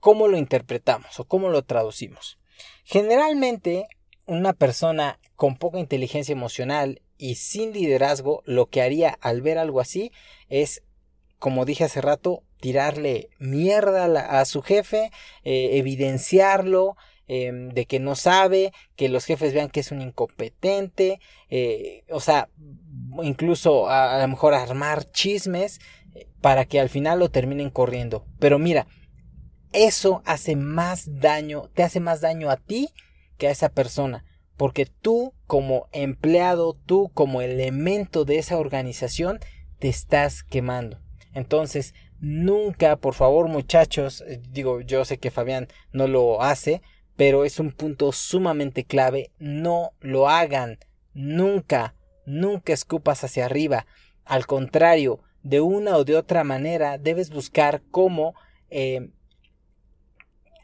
¿cómo 0.00 0.28
lo 0.28 0.36
interpretamos 0.36 1.18
o 1.18 1.24
cómo 1.24 1.48
lo 1.48 1.62
traducimos? 1.62 2.38
Generalmente, 2.84 3.86
una 4.26 4.52
persona 4.52 5.20
con 5.34 5.56
poca 5.56 5.78
inteligencia 5.78 6.32
emocional 6.32 7.02
y 7.18 7.36
sin 7.36 7.72
liderazgo, 7.72 8.42
lo 8.44 8.66
que 8.66 8.82
haría 8.82 9.10
al 9.20 9.40
ver 9.42 9.58
algo 9.58 9.80
así 9.80 10.12
es, 10.48 10.82
como 11.38 11.64
dije 11.64 11.84
hace 11.84 12.00
rato, 12.00 12.42
tirarle 12.60 13.28
mierda 13.38 14.04
a, 14.40 14.44
su 14.44 14.62
jefe, 14.62 15.10
eh, 15.44 15.78
evidenciarlo, 15.78 16.96
em, 17.28 17.70
de 17.70 17.86
que 17.86 18.00
no 18.00 18.14
sabe, 18.14 18.72
que 18.96 19.08
los 19.08 19.24
jefes 19.24 19.52
vean 19.52 19.68
que 19.68 19.80
es 19.80 19.92
un 19.92 20.00
incompetente, 20.02 21.20
eh, 21.50 22.04
o 22.10 22.20
sea, 22.20 22.48
incluso 23.22 23.88
a, 23.88 24.16
a, 24.16 24.22
lo 24.22 24.28
mejor 24.28 24.54
armar 24.54 25.10
chismes 25.10 25.80
eh, 26.14 26.26
para 26.40 26.64
que 26.64 26.80
al 26.80 26.88
final 26.88 27.18
lo 27.18 27.30
terminen 27.30 27.70
corriendo. 27.70 28.24
Pero 28.38 28.58
mira, 28.58 28.86
eso 29.72 30.22
hace 30.24 30.56
más 30.56 31.20
daño, 31.20 31.70
te 31.74 31.82
hace 31.82 32.00
más 32.00 32.20
daño 32.20 32.50
a 32.50 32.56
ti 32.56 32.88
que 33.36 33.48
a 33.48 33.50
esa 33.50 33.68
persona. 33.68 34.24
Porque 34.56 34.86
tú 34.86 35.34
como 35.46 35.88
empleado, 35.92 36.74
tú 36.86 37.10
como 37.12 37.42
elemento 37.42 38.24
de 38.24 38.38
esa 38.38 38.56
organización, 38.56 39.38
te 39.78 39.88
estás 39.88 40.42
quemando. 40.42 41.00
Entonces, 41.34 41.94
nunca, 42.18 42.96
por 42.96 43.14
favor 43.14 43.48
muchachos, 43.48 44.22
eh, 44.26 44.40
digo, 44.48 44.80
yo 44.80 45.04
sé 45.04 45.18
que 45.18 45.30
Fabián 45.30 45.68
no 45.92 46.06
lo 46.08 46.42
hace, 46.42 46.80
pero 47.16 47.44
es 47.44 47.58
un 47.58 47.72
punto 47.72 48.12
sumamente 48.12 48.84
clave, 48.84 49.32
no 49.38 49.92
lo 50.00 50.28
hagan, 50.28 50.78
nunca, 51.14 51.94
nunca 52.26 52.72
escupas 52.72 53.24
hacia 53.24 53.46
arriba. 53.46 53.86
Al 54.24 54.46
contrario, 54.46 55.20
de 55.42 55.60
una 55.60 55.96
o 55.96 56.04
de 56.04 56.16
otra 56.16 56.44
manera, 56.44 56.98
debes 56.98 57.30
buscar 57.30 57.82
cómo 57.90 58.34
eh, 58.68 59.10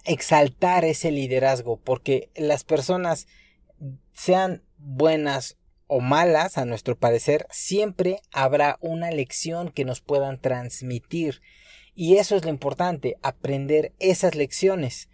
exaltar 0.04 0.84
ese 0.84 1.10
liderazgo, 1.10 1.78
porque 1.78 2.30
las 2.34 2.64
personas, 2.64 3.26
sean 4.12 4.62
buenas 4.76 5.56
o 5.86 6.00
malas, 6.00 6.58
a 6.58 6.64
nuestro 6.64 6.98
parecer, 6.98 7.46
siempre 7.50 8.20
habrá 8.32 8.78
una 8.80 9.10
lección 9.10 9.70
que 9.70 9.84
nos 9.84 10.00
puedan 10.00 10.40
transmitir. 10.40 11.40
Y 11.94 12.16
eso 12.16 12.36
es 12.36 12.44
lo 12.44 12.50
importante, 12.50 13.16
aprender 13.22 13.92
esas 13.98 14.34
lecciones. 14.34 15.08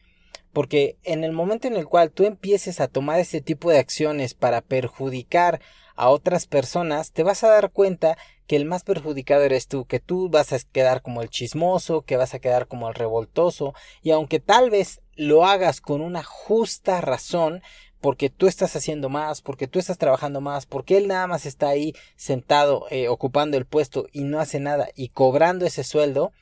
Porque 0.53 0.97
en 1.05 1.25
el 1.25 1.33
momento 1.33 1.69
en 1.69 1.77
el 1.77 1.87
cual 1.87 2.11
tú 2.11 2.25
empieces 2.25 2.81
a 2.81 2.89
tomar 2.89 3.21
este 3.21 3.41
tipo 3.41 3.71
de 3.71 3.79
acciones 3.79 4.35
para 4.35 4.61
perjudicar 4.61 5.61
a 5.95 6.09
otras 6.11 6.47
personas, 6.47 7.13
te 7.13 7.23
vas 7.23 7.43
a 7.45 7.49
dar 7.49 7.71
cuenta 7.71 8.17
que 8.47 8.57
el 8.57 8.65
más 8.65 8.83
perjudicado 8.83 9.43
eres 9.43 9.69
tú, 9.69 9.85
que 9.85 10.01
tú 10.01 10.31
vas 10.31 10.53
a 10.53 10.59
quedar 10.73 11.03
como 11.03 11.23
el 11.23 11.29
chismoso, 11.29 12.03
que 12.03 12.17
vas 12.17 12.35
a 12.35 12.39
quedar 12.39 12.67
como 12.67 12.89
el 12.89 12.95
revoltoso, 12.95 13.75
y 14.03 14.13
aunque 14.13 14.41
tal 14.41 14.71
vez 14.71 15.03
lo 15.17 15.45
hagas 15.45 15.81
con 15.81 16.01
una 16.01 16.23
justa 16.23 17.01
razón, 17.01 17.63
porque 18.01 18.31
tú 18.31 18.47
estás 18.47 18.77
haciendo 18.77 19.09
más, 19.09 19.43
porque 19.43 19.67
tú 19.67 19.79
estás 19.79 19.99
trabajando 19.99 20.41
más, 20.41 20.67
porque 20.67 20.97
él 20.97 21.09
nada 21.09 21.27
más 21.27 21.47
está 21.47 21.69
ahí 21.69 21.95
sentado 22.17 22.87
eh, 22.91 23.09
ocupando 23.09 23.57
el 23.57 23.67
puesto 23.67 24.07
y 24.13 24.25
no 24.25 24.41
hace 24.41 24.61
nada 24.61 24.89
y 24.95 25.09
cobrando 25.09 25.67
ese 25.67 25.85
sueldo, 25.85 26.33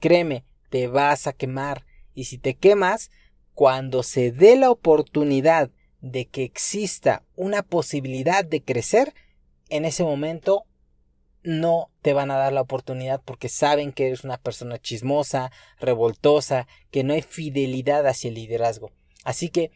créeme, 0.00 0.44
te 0.70 0.86
vas 0.86 1.26
a 1.26 1.32
quemar. 1.32 1.84
Y 2.14 2.24
si 2.24 2.38
te 2.38 2.54
quemas, 2.54 3.10
cuando 3.54 4.02
se 4.02 4.32
dé 4.32 4.56
la 4.56 4.70
oportunidad 4.70 5.70
de 6.00 6.26
que 6.26 6.42
exista 6.42 7.22
una 7.36 7.62
posibilidad 7.62 8.44
de 8.44 8.62
crecer, 8.62 9.14
en 9.68 9.84
ese 9.84 10.04
momento 10.04 10.64
no 11.42 11.90
te 12.02 12.12
van 12.12 12.30
a 12.30 12.36
dar 12.36 12.52
la 12.52 12.60
oportunidad 12.60 13.20
porque 13.24 13.48
saben 13.48 13.92
que 13.92 14.06
eres 14.06 14.24
una 14.24 14.38
persona 14.38 14.78
chismosa, 14.78 15.50
revoltosa, 15.80 16.66
que 16.90 17.04
no 17.04 17.14
hay 17.14 17.22
fidelidad 17.22 18.06
hacia 18.06 18.28
el 18.28 18.34
liderazgo. 18.34 18.90
Así 19.24 19.48
que, 19.48 19.70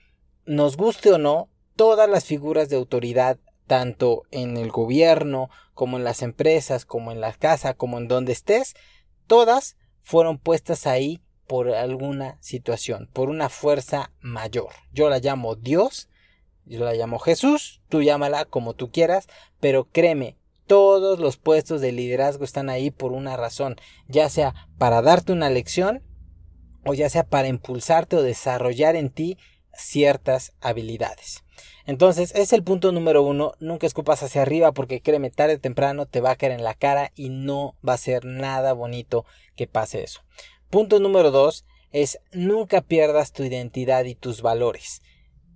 nos 0.45 0.77
guste 0.77 1.13
o 1.13 1.19
no, 1.19 1.49
todas 1.75 2.09
las 2.09 2.25
figuras 2.25 2.69
de 2.69 2.77
autoridad, 2.77 3.39
tanto 3.67 4.23
en 4.31 4.57
el 4.57 4.71
gobierno, 4.71 5.51
como 5.75 5.97
en 5.97 6.05
las 6.05 6.23
empresas, 6.23 6.85
como 6.85 7.11
en 7.11 7.21
la 7.21 7.33
casa, 7.33 7.75
como 7.75 7.99
en 7.99 8.07
donde 8.07 8.33
estés, 8.33 8.75
todas 9.27 9.77
fueron 10.03 10.39
puestas 10.39 10.87
ahí 10.87 11.21
por 11.47 11.71
alguna 11.71 12.39
situación, 12.41 13.09
por 13.13 13.29
una 13.29 13.49
fuerza 13.49 14.13
mayor. 14.21 14.71
Yo 14.93 15.09
la 15.09 15.19
llamo 15.19 15.55
Dios, 15.55 16.09
yo 16.65 16.85
la 16.85 16.95
llamo 16.95 17.19
Jesús, 17.19 17.81
tú 17.89 18.03
llámala 18.03 18.45
como 18.45 18.75
tú 18.75 18.91
quieras, 18.91 19.29
pero 19.61 19.85
créeme, 19.85 20.37
todos 20.67 21.21
los 21.21 21.37
puestos 21.37 21.81
de 21.81 21.93
liderazgo 21.93 22.45
están 22.45 22.69
ahí 22.69 22.91
por 22.91 23.13
una 23.13 23.37
razón, 23.37 23.77
ya 24.09 24.29
sea 24.29 24.55
para 24.79 25.01
darte 25.03 25.33
una 25.33 25.49
lección 25.49 26.03
o 26.85 26.95
ya 26.95 27.09
sea 27.09 27.25
para 27.25 27.49
impulsarte 27.49 28.17
o 28.17 28.23
desarrollar 28.23 28.97
en 28.97 29.11
ti 29.11 29.39
ciertas 29.73 30.53
habilidades. 30.61 31.45
Entonces, 31.87 32.35
es 32.35 32.53
el 32.53 32.65
punto 32.65 32.91
número 32.91 33.23
uno, 33.23 33.53
nunca 33.61 33.87
escupas 33.87 34.23
hacia 34.23 34.43
arriba 34.43 34.73
porque 34.73 35.01
créeme, 35.01 35.31
tarde 35.31 35.55
o 35.55 35.61
temprano 35.61 36.07
te 36.07 36.21
va 36.21 36.33
a 36.33 36.37
caer 36.37 36.53
en 36.53 36.65
la 36.65 36.75
cara 36.75 37.13
y 37.15 37.29
no 37.29 37.77
va 37.87 37.93
a 37.95 37.99
ser 37.99 38.25
nada 38.25 38.73
bonito 38.73 39.25
que 39.55 39.69
pase 39.69 40.03
eso. 40.03 40.23
Punto 40.71 41.01
número 41.01 41.31
dos 41.31 41.65
es 41.93 42.19
nunca 42.33 42.81
pierdas 42.81 43.33
tu 43.33 43.43
identidad 43.43 44.05
y 44.05 44.15
tus 44.15 44.43
valores 44.43 45.03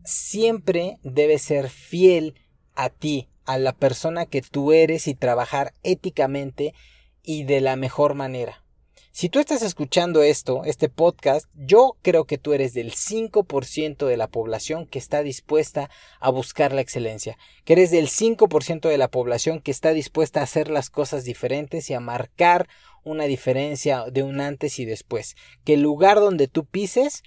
siempre 0.04 0.98
debes 1.02 1.42
ser 1.42 1.68
fiel 1.68 2.34
a 2.74 2.90
ti, 2.90 3.28
a 3.44 3.58
la 3.58 3.72
persona 3.72 4.26
que 4.26 4.42
tú 4.42 4.72
eres 4.72 5.08
y 5.08 5.14
trabajar 5.14 5.74
éticamente 5.82 6.74
y 7.22 7.44
de 7.44 7.60
la 7.60 7.76
mejor 7.76 8.14
manera. 8.14 8.64
Si 9.12 9.28
tú 9.28 9.40
estás 9.40 9.62
escuchando 9.62 10.22
esto, 10.22 10.62
este 10.64 10.88
podcast, 10.88 11.48
yo 11.54 11.96
creo 12.00 12.26
que 12.26 12.38
tú 12.38 12.52
eres 12.52 12.74
del 12.74 12.92
5% 12.92 14.06
de 14.06 14.16
la 14.16 14.28
población 14.28 14.86
que 14.86 15.00
está 15.00 15.24
dispuesta 15.24 15.90
a 16.20 16.30
buscar 16.30 16.72
la 16.72 16.80
excelencia, 16.80 17.36
que 17.64 17.72
eres 17.72 17.90
del 17.90 18.08
5% 18.08 18.88
de 18.88 18.98
la 18.98 19.08
población 19.08 19.60
que 19.60 19.72
está 19.72 19.92
dispuesta 19.92 20.40
a 20.40 20.44
hacer 20.44 20.70
las 20.70 20.90
cosas 20.90 21.24
diferentes 21.24 21.90
y 21.90 21.94
a 21.94 22.00
marcar 22.00 22.68
una 23.04 23.24
diferencia 23.24 24.04
de 24.10 24.22
un 24.22 24.40
antes 24.40 24.78
y 24.78 24.84
después, 24.84 25.36
que 25.64 25.74
el 25.74 25.82
lugar 25.82 26.18
donde 26.18 26.48
tú 26.48 26.64
pises 26.64 27.22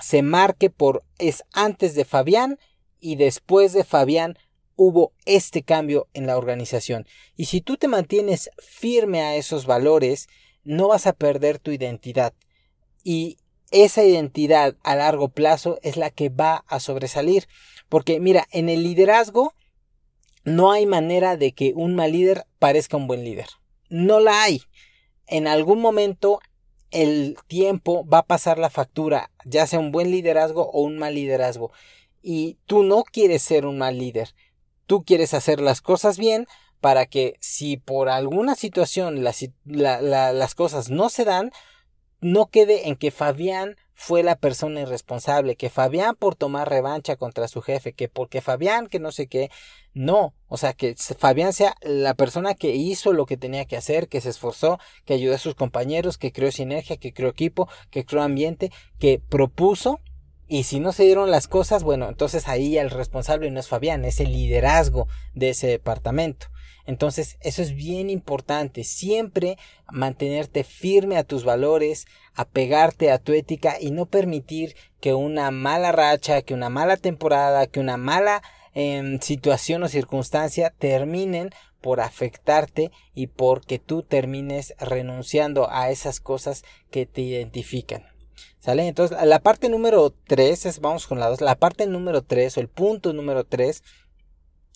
se 0.00 0.22
marque 0.22 0.70
por 0.70 1.04
es 1.18 1.44
antes 1.52 1.94
de 1.94 2.04
Fabián 2.04 2.58
y 3.00 3.16
después 3.16 3.72
de 3.72 3.84
Fabián 3.84 4.36
hubo 4.76 5.12
este 5.24 5.62
cambio 5.62 6.08
en 6.14 6.26
la 6.26 6.36
organización. 6.36 7.06
Y 7.36 7.46
si 7.46 7.60
tú 7.60 7.76
te 7.76 7.88
mantienes 7.88 8.50
firme 8.58 9.22
a 9.22 9.36
esos 9.36 9.66
valores, 9.66 10.28
no 10.64 10.88
vas 10.88 11.06
a 11.06 11.12
perder 11.12 11.58
tu 11.58 11.70
identidad. 11.70 12.34
Y 13.04 13.38
esa 13.70 14.04
identidad 14.04 14.76
a 14.82 14.96
largo 14.96 15.28
plazo 15.28 15.78
es 15.82 15.96
la 15.96 16.10
que 16.10 16.28
va 16.28 16.64
a 16.66 16.80
sobresalir. 16.80 17.46
Porque 17.88 18.20
mira, 18.20 18.46
en 18.50 18.68
el 18.68 18.82
liderazgo 18.82 19.54
no 20.44 20.72
hay 20.72 20.86
manera 20.86 21.36
de 21.36 21.52
que 21.52 21.72
un 21.74 21.94
mal 21.94 22.12
líder 22.12 22.46
parezca 22.58 22.96
un 22.96 23.06
buen 23.06 23.24
líder. 23.24 23.48
No 23.88 24.20
la 24.20 24.42
hay. 24.42 24.62
En 25.26 25.46
algún 25.46 25.80
momento 25.80 26.40
el 26.90 27.36
tiempo 27.48 28.06
va 28.06 28.18
a 28.18 28.26
pasar 28.26 28.58
la 28.58 28.70
factura, 28.70 29.30
ya 29.44 29.66
sea 29.66 29.80
un 29.80 29.90
buen 29.90 30.10
liderazgo 30.10 30.70
o 30.70 30.82
un 30.82 30.98
mal 30.98 31.14
liderazgo. 31.14 31.72
Y 32.22 32.58
tú 32.66 32.84
no 32.84 33.02
quieres 33.02 33.42
ser 33.42 33.66
un 33.66 33.78
mal 33.78 33.98
líder. 33.98 34.34
Tú 34.86 35.04
quieres 35.04 35.34
hacer 35.34 35.60
las 35.60 35.80
cosas 35.80 36.18
bien 36.18 36.46
para 36.80 37.06
que 37.06 37.36
si 37.40 37.78
por 37.78 38.08
alguna 38.08 38.54
situación 38.54 39.24
las 39.24 40.54
cosas 40.54 40.90
no 40.90 41.08
se 41.08 41.24
dan, 41.24 41.50
no 42.20 42.46
quede 42.46 42.88
en 42.88 42.96
que 42.96 43.10
Fabián 43.10 43.76
fue 43.94 44.22
la 44.22 44.36
persona 44.36 44.80
irresponsable, 44.80 45.56
que 45.56 45.70
Fabián 45.70 46.14
por 46.16 46.34
tomar 46.34 46.68
revancha 46.68 47.16
contra 47.16 47.48
su 47.48 47.62
jefe, 47.62 47.92
que 47.92 48.08
porque 48.08 48.40
Fabián 48.40 48.86
que 48.88 48.98
no 48.98 49.12
sé 49.12 49.26
qué, 49.26 49.50
no, 49.94 50.34
o 50.54 50.56
sea, 50.56 50.72
que 50.72 50.94
Fabián 50.96 51.52
sea 51.52 51.76
la 51.82 52.14
persona 52.14 52.54
que 52.54 52.74
hizo 52.76 53.12
lo 53.12 53.26
que 53.26 53.36
tenía 53.36 53.64
que 53.64 53.76
hacer, 53.76 54.08
que 54.08 54.20
se 54.20 54.30
esforzó, 54.30 54.78
que 55.04 55.14
ayudó 55.14 55.34
a 55.34 55.38
sus 55.38 55.56
compañeros, 55.56 56.16
que 56.16 56.30
creó 56.30 56.52
sinergia, 56.52 56.96
que 56.96 57.12
creó 57.12 57.28
equipo, 57.28 57.68
que 57.90 58.04
creó 58.04 58.22
ambiente, 58.22 58.70
que 58.98 59.20
propuso 59.20 60.00
y 60.46 60.62
si 60.62 60.78
no 60.78 60.92
se 60.92 61.02
dieron 61.02 61.32
las 61.32 61.48
cosas, 61.48 61.82
bueno, 61.82 62.08
entonces 62.08 62.46
ahí 62.46 62.78
el 62.78 62.90
responsable 62.90 63.50
no 63.50 63.58
es 63.58 63.66
Fabián, 63.66 64.04
es 64.04 64.20
el 64.20 64.30
liderazgo 64.30 65.08
de 65.34 65.50
ese 65.50 65.66
departamento. 65.66 66.46
Entonces, 66.86 67.38
eso 67.40 67.62
es 67.62 67.74
bien 67.74 68.10
importante, 68.10 68.84
siempre 68.84 69.56
mantenerte 69.90 70.62
firme 70.62 71.16
a 71.16 71.24
tus 71.24 71.42
valores, 71.42 72.06
apegarte 72.34 73.10
a 73.10 73.18
tu 73.18 73.32
ética 73.32 73.76
y 73.80 73.90
no 73.90 74.06
permitir 74.06 74.76
que 75.00 75.14
una 75.14 75.50
mala 75.50 75.90
racha, 75.90 76.42
que 76.42 76.54
una 76.54 76.68
mala 76.68 76.96
temporada, 76.96 77.66
que 77.66 77.80
una 77.80 77.96
mala 77.96 78.42
em, 78.74 79.20
situación 79.20 79.82
o 79.82 79.88
circunstancia 79.88 80.70
terminen 80.78 81.50
por 81.80 82.00
afectarte 82.00 82.90
y 83.14 83.26
porque 83.26 83.78
tú 83.78 84.02
termines 84.02 84.74
renunciando 84.78 85.70
a 85.70 85.90
esas 85.90 86.20
cosas 86.20 86.64
que 86.90 87.06
te 87.06 87.20
identifican. 87.20 88.04
¿Sale? 88.58 88.88
Entonces, 88.88 89.18
la 89.22 89.40
parte 89.40 89.68
número 89.68 90.14
3 90.26 90.66
es, 90.66 90.80
vamos 90.80 91.06
con 91.06 91.20
la 91.20 91.28
2, 91.28 91.42
la 91.42 91.56
parte 91.56 91.86
número 91.86 92.22
3 92.22 92.56
o 92.56 92.60
el 92.60 92.68
punto 92.68 93.12
número 93.12 93.44
3 93.44 93.82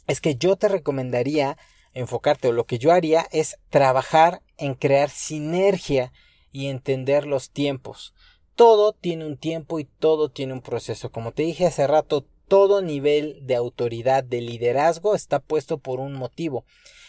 es 0.07 0.21
que 0.21 0.37
yo 0.37 0.57
te 0.57 0.69
recomendaría 0.69 1.57
enfocarte 1.95 2.49
o 2.49 2.53
lo 2.53 2.65
que 2.65 2.79
yo 2.79 2.93
haría 2.93 3.27
es 3.33 3.59
trabajar 3.71 4.43
en 4.57 4.75
crear 4.75 5.11
sinergia 5.11 6.13
y 6.53 6.67
entender 6.67 7.27
los 7.27 7.51
tiempos. 7.51 8.15
Todo 8.55 8.93
tiene 8.93 9.27
un 9.27 9.37
tiempo 9.37 9.79
y 9.79 9.85
todo 9.85 10.31
tiene 10.31 10.53
un 10.53 10.61
proceso. 10.61 11.11
Como 11.11 11.33
te 11.33 11.45
dije 11.45 11.67
hace 11.67 11.87
rato, 11.87 12.27
todo 12.49 12.83
nivel 12.83 13.39
de 13.43 13.55
autoridad, 13.55 14.25
de 14.25 14.41
liderazgo 14.41 15.15
está 15.15 15.39
puesto 15.39 15.79
por 15.79 16.01
un 16.01 16.15
motivo. 16.15 16.65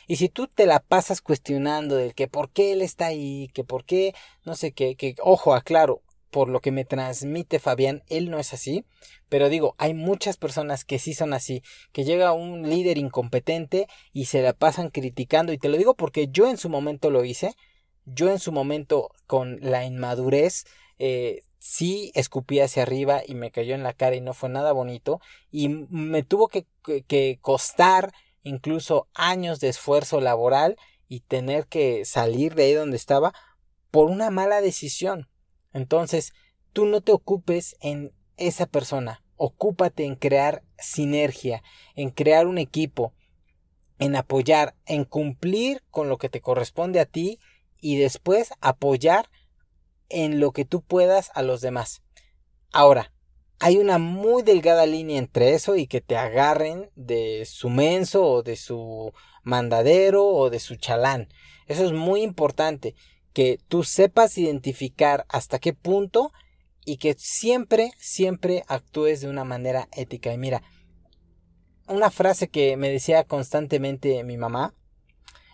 Y 0.08 0.18
si 0.18 0.28
tú 0.30 0.48
te 0.48 0.66
la 0.66 0.80
pasas 0.80 1.22
cuestionando 1.22 1.96
del 1.96 2.16
que 2.16 2.28
por 2.28 2.50
qué 2.52 2.74
él 2.74 2.82
está 2.82 3.08
ahí, 3.08 3.50
que 3.54 3.64
por 3.64 3.86
qué, 3.86 4.14
no 4.44 4.56
sé 4.56 4.72
qué, 4.72 4.96
que 4.96 5.16
ojo, 5.22 5.54
aclaro, 5.54 6.02
por 6.30 6.50
lo 6.50 6.60
que 6.62 6.72
me 6.72 6.86
transmite 6.86 7.60
Fabián, 7.60 8.04
él 8.08 8.30
no 8.30 8.40
es 8.40 8.54
así, 8.54 8.86
pero 9.30 9.50
digo, 9.50 9.76
hay 9.78 9.94
muchas 9.94 10.38
personas 10.38 10.86
que 10.86 11.00
sí 11.00 11.14
son 11.14 11.34
así, 11.34 11.64
que 11.92 12.04
llega 12.04 12.34
un 12.34 12.70
líder 12.70 12.98
incompetente 12.98 13.88
y 14.14 14.26
se 14.26 14.42
la 14.42 14.54
pasan 14.54 14.90
criticando, 14.90 15.54
y 15.54 15.58
te 15.58 15.70
lo 15.70 15.78
digo 15.78 15.96
porque 15.96 16.28
yo 16.28 16.48
en 16.50 16.58
su 16.58 16.70
momento 16.70 17.10
lo 17.10 17.24
hice, 17.24 17.56
yo 18.06 18.30
en 18.30 18.40
su 18.40 18.52
momento 18.52 19.10
con 19.28 19.60
la 19.62 19.86
inmadurez, 19.86 20.66
eh, 20.98 21.42
sí 21.60 22.12
escupí 22.16 22.62
hacia 22.62 22.84
arriba 22.84 23.22
y 23.26 23.36
me 23.36 23.52
cayó 23.52 23.76
en 23.76 23.84
la 23.84 23.94
cara 23.94 24.16
y 24.16 24.22
no 24.22 24.34
fue 24.34 24.50
nada 24.50 24.72
bonito, 24.72 25.22
y 25.52 25.70
me 25.70 26.24
tuvo 26.24 26.48
que, 26.48 26.66
que 27.08 27.38
costar 27.42 28.12
incluso 28.44 29.08
años 29.14 29.60
de 29.60 29.70
esfuerzo 29.70 30.22
laboral 30.22 30.78
y 31.08 31.20
tener 31.22 31.68
que 31.68 32.06
salir 32.06 32.56
de 32.56 32.64
ahí 32.64 32.74
donde 32.74 32.98
estaba 32.98 33.34
por 33.92 34.10
una 34.10 34.30
mala 34.32 34.62
decisión. 34.62 35.28
Entonces, 35.74 36.34
tú 36.74 36.86
no 36.86 37.02
te 37.02 37.12
ocupes 37.12 37.76
en 37.82 38.14
esa 38.38 38.66
persona, 38.66 39.24
ocúpate 39.36 40.06
en 40.06 40.16
crear 40.16 40.64
sinergia, 40.78 41.62
en 41.96 42.10
crear 42.10 42.48
un 42.48 42.58
equipo, 42.58 43.14
en 43.98 44.16
apoyar, 44.16 44.76
en 44.86 45.04
cumplir 45.04 45.84
con 45.92 46.08
lo 46.08 46.18
que 46.18 46.30
te 46.30 46.42
corresponde 46.42 47.00
a 47.00 47.06
ti 47.06 47.40
y 47.82 47.98
después 47.98 48.52
apoyar 48.62 49.30
en 50.10 50.40
lo 50.40 50.52
que 50.52 50.66
tú 50.66 50.82
puedas 50.82 51.32
a 51.34 51.42
los 51.42 51.62
demás. 51.62 52.02
Ahora, 52.72 53.14
hay 53.60 53.78
una 53.78 53.98
muy 53.98 54.42
delgada 54.42 54.86
línea 54.86 55.20
entre 55.20 55.54
eso 55.54 55.76
y 55.76 55.88
que 55.88 56.02
te 56.02 56.16
agarren 56.16 56.90
de 56.96 57.46
su 57.46 57.70
menso 57.70 58.24
o 58.26 58.44
de 58.44 58.56
su 58.56 59.12
mandadero 59.44 60.26
o 60.26 60.50
de 60.50 60.60
su 60.60 60.76
chalán. 60.76 61.28
Eso 61.68 61.86
es 61.86 61.92
muy 61.92 62.22
importante 62.22 62.96
que 63.34 63.60
tú 63.68 63.84
sepas 63.84 64.38
identificar 64.38 65.26
hasta 65.30 65.60
qué 65.60 65.74
punto 65.74 66.32
y 66.86 66.98
que 66.98 67.16
siempre, 67.18 67.92
siempre 67.98 68.64
actúes 68.68 69.22
de 69.22 69.30
una 69.30 69.44
manera 69.44 69.90
ética. 69.92 70.34
Y 70.34 70.38
mira, 70.38 70.64
una 71.88 72.12
frase 72.12 72.48
que 72.48 72.78
me 72.78 72.90
decía 72.90 73.26
constantemente 73.26 74.24
mi 74.24 74.38
mamá 74.38 74.74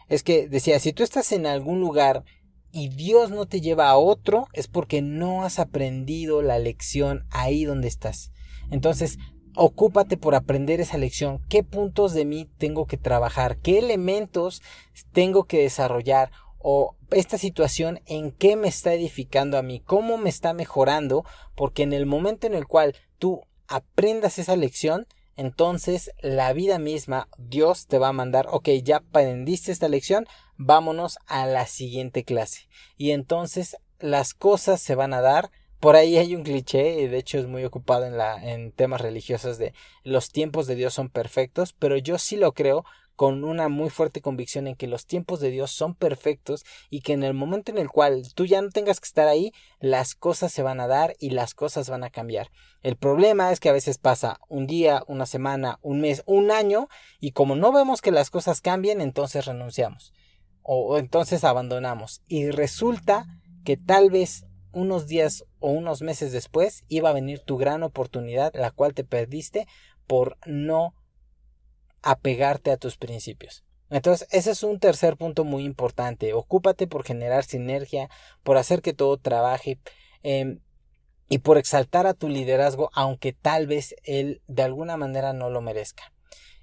es 0.07 0.21
que 0.21 0.47
decía, 0.47 0.79
si 0.79 0.93
tú 0.93 1.03
estás 1.03 1.31
en 1.31 1.47
algún 1.47 1.79
lugar 1.79 2.23
y 2.75 2.89
Dios 2.89 3.31
no 3.31 3.45
te 3.45 3.61
lleva 3.61 3.89
a 3.89 3.95
otro, 3.95 4.49
es 4.51 4.67
porque 4.67 5.01
no 5.01 5.43
has 5.43 5.59
aprendido 5.59 6.41
la 6.41 6.59
lección 6.59 7.25
ahí 7.31 7.63
donde 7.63 7.87
estás. 7.87 8.33
Entonces, 8.69 9.17
ocúpate 9.55 10.17
por 10.17 10.35
aprender 10.35 10.81
esa 10.81 10.97
lección. 10.97 11.39
¿Qué 11.47 11.63
puntos 11.63 12.13
de 12.13 12.25
mí 12.25 12.49
tengo 12.57 12.85
que 12.85 12.97
trabajar? 12.97 13.59
¿Qué 13.59 13.79
elementos 13.79 14.61
tengo 15.13 15.45
que 15.45 15.61
desarrollar? 15.61 16.31
o 16.67 16.95
esta 17.11 17.37
situación 17.37 18.01
en 18.07 18.31
qué 18.31 18.55
me 18.55 18.67
está 18.67 18.91
edificando 18.95 19.59
a 19.59 19.61
mí, 19.61 19.81
cómo 19.81 20.17
me 20.17 20.31
está 20.31 20.51
mejorando, 20.55 21.23
porque 21.55 21.83
en 21.83 21.93
el 21.93 22.07
momento 22.07 22.47
en 22.47 22.55
el 22.55 22.65
cual 22.65 22.95
tú 23.19 23.41
aprendas 23.67 24.39
esa 24.39 24.55
lección, 24.55 25.05
entonces 25.35 26.11
la 26.21 26.53
vida 26.53 26.79
misma, 26.79 27.27
Dios 27.37 27.87
te 27.87 27.97
va 27.99 28.09
a 28.09 28.13
mandar, 28.13 28.47
ok, 28.49 28.69
ya 28.83 28.97
aprendiste 28.97 29.71
esta 29.71 29.89
lección, 29.89 30.27
vámonos 30.57 31.17
a 31.27 31.45
la 31.45 31.67
siguiente 31.67 32.23
clase. 32.23 32.67
Y 32.97 33.11
entonces 33.11 33.77
las 33.99 34.33
cosas 34.33 34.81
se 34.81 34.95
van 34.95 35.13
a 35.13 35.21
dar. 35.21 35.51
Por 35.79 35.95
ahí 35.95 36.17
hay 36.17 36.35
un 36.35 36.43
cliché, 36.43 37.07
de 37.07 37.17
hecho 37.17 37.37
es 37.37 37.47
muy 37.47 37.63
ocupado 37.65 38.05
en, 38.05 38.17
la, 38.17 38.43
en 38.53 38.71
temas 38.71 39.01
religiosos 39.01 39.57
de 39.57 39.73
los 40.03 40.31
tiempos 40.31 40.67
de 40.67 40.75
Dios 40.75 40.93
son 40.93 41.09
perfectos, 41.09 41.73
pero 41.73 41.97
yo 41.97 42.17
sí 42.17 42.37
lo 42.37 42.53
creo 42.53 42.85
con 43.15 43.43
una 43.43 43.69
muy 43.69 43.89
fuerte 43.89 44.21
convicción 44.21 44.67
en 44.67 44.75
que 44.75 44.87
los 44.87 45.05
tiempos 45.05 45.39
de 45.39 45.51
Dios 45.51 45.71
son 45.71 45.95
perfectos 45.95 46.63
y 46.89 47.01
que 47.01 47.13
en 47.13 47.23
el 47.23 47.33
momento 47.33 47.71
en 47.71 47.77
el 47.77 47.89
cual 47.89 48.23
tú 48.33 48.45
ya 48.45 48.61
no 48.61 48.69
tengas 48.69 48.99
que 48.99 49.07
estar 49.07 49.27
ahí, 49.27 49.53
las 49.79 50.15
cosas 50.15 50.51
se 50.51 50.63
van 50.63 50.79
a 50.79 50.87
dar 50.87 51.15
y 51.19 51.29
las 51.29 51.53
cosas 51.53 51.89
van 51.89 52.03
a 52.03 52.09
cambiar. 52.09 52.51
El 52.81 52.97
problema 52.97 53.51
es 53.51 53.59
que 53.59 53.69
a 53.69 53.73
veces 53.73 53.97
pasa 53.97 54.39
un 54.49 54.67
día, 54.67 55.03
una 55.07 55.25
semana, 55.25 55.79
un 55.81 56.01
mes, 56.01 56.23
un 56.25 56.51
año 56.51 56.87
y 57.19 57.31
como 57.31 57.55
no 57.55 57.71
vemos 57.71 58.01
que 58.01 58.11
las 58.11 58.29
cosas 58.29 58.61
cambien, 58.61 59.01
entonces 59.01 59.45
renunciamos 59.45 60.13
o, 60.67 60.97
entonces 60.97 61.43
abandonamos 61.43 62.21
y 62.27 62.49
resulta 62.49 63.27
que 63.63 63.77
tal 63.77 64.09
vez 64.09 64.45
unos 64.71 65.07
días 65.07 65.45
o 65.59 65.69
unos 65.69 66.01
meses 66.01 66.31
después 66.31 66.83
iba 66.89 67.09
a 67.09 67.13
venir 67.13 67.39
tu 67.39 67.57
gran 67.57 67.83
oportunidad, 67.83 68.51
la 68.55 68.71
cual 68.71 68.93
te 68.93 69.03
perdiste 69.03 69.67
por 70.07 70.37
no 70.45 70.93
apegarte 72.05 72.71
a 72.71 72.77
tus 72.77 72.97
principios. 72.97 73.65
Entonces, 73.89 74.27
ese 74.31 74.51
es 74.51 74.63
un 74.63 74.79
tercer 74.79 75.17
punto 75.17 75.43
muy 75.43 75.63
importante. 75.63 76.33
Ocúpate 76.33 76.87
por 76.87 77.03
generar 77.03 77.43
sinergia, 77.43 78.09
por 78.43 78.57
hacer 78.57 78.81
que 78.81 78.93
todo 78.93 79.17
trabaje 79.17 79.79
em, 80.23 80.59
y 81.29 81.39
por 81.39 81.57
exaltar 81.57 82.07
a 82.07 82.13
tu 82.13 82.29
liderazgo, 82.29 82.89
aunque 82.93 83.33
tal 83.33 83.67
vez 83.67 83.95
él 84.03 84.41
de 84.47 84.63
alguna 84.63 84.97
manera 84.97 85.33
no 85.33 85.49
lo 85.49 85.61
merezca. 85.61 86.13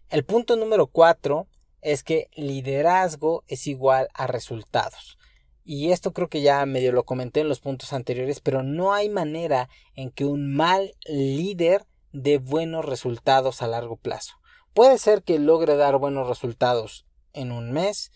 El 0.08 0.24
punto 0.24 0.56
número 0.56 0.86
cuatro 0.86 1.48
es 1.80 2.04
que 2.04 2.28
liderazgo 2.34 3.42
es 3.48 3.66
igual 3.66 4.08
a 4.14 4.28
resultados. 4.28 5.18
Y 5.64 5.90
esto 5.90 6.12
creo 6.12 6.28
que 6.28 6.42
ya 6.42 6.64
medio 6.66 6.92
lo 6.92 7.04
comenté 7.04 7.40
en 7.40 7.48
los 7.48 7.60
puntos 7.60 7.92
anteriores, 7.92 8.40
pero 8.40 8.62
no 8.62 8.92
hay 8.92 9.08
manera 9.08 9.68
en 9.94 10.10
que 10.10 10.24
un 10.24 10.54
mal 10.54 10.94
líder 11.06 11.84
dé 12.12 12.38
buenos 12.38 12.84
resultados 12.84 13.62
a 13.62 13.68
largo 13.68 13.96
plazo. 13.96 14.34
Puede 14.74 14.98
ser 14.98 15.22
que 15.22 15.38
logre 15.38 15.76
dar 15.76 15.98
buenos 15.98 16.28
resultados 16.28 17.06
en 17.32 17.52
un 17.52 17.72
mes, 17.72 18.10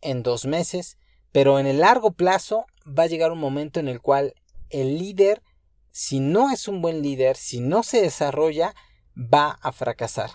en 0.00 0.22
dos 0.22 0.44
meses, 0.44 0.98
pero 1.32 1.58
en 1.58 1.66
el 1.66 1.80
largo 1.80 2.12
plazo 2.12 2.66
va 2.86 3.04
a 3.04 3.08
llegar 3.08 3.32
un 3.32 3.38
momento 3.38 3.80
en 3.80 3.88
el 3.88 4.00
cual 4.00 4.34
el 4.70 4.98
líder, 4.98 5.42
si 5.90 6.20
no 6.20 6.50
es 6.50 6.68
un 6.68 6.82
buen 6.82 7.02
líder, 7.02 7.36
si 7.36 7.60
no 7.60 7.82
se 7.82 8.02
desarrolla, 8.02 8.74
va 9.16 9.58
a 9.62 9.72
fracasar. 9.72 10.30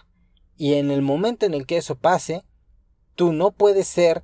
Y 0.58 0.74
en 0.74 0.92
el 0.92 1.02
momento 1.02 1.46
en 1.46 1.54
el 1.54 1.66
que 1.66 1.78
eso 1.78 1.96
pase, 1.96 2.44
tú 3.16 3.32
no 3.32 3.52
puedes 3.52 3.88
ser 3.88 4.24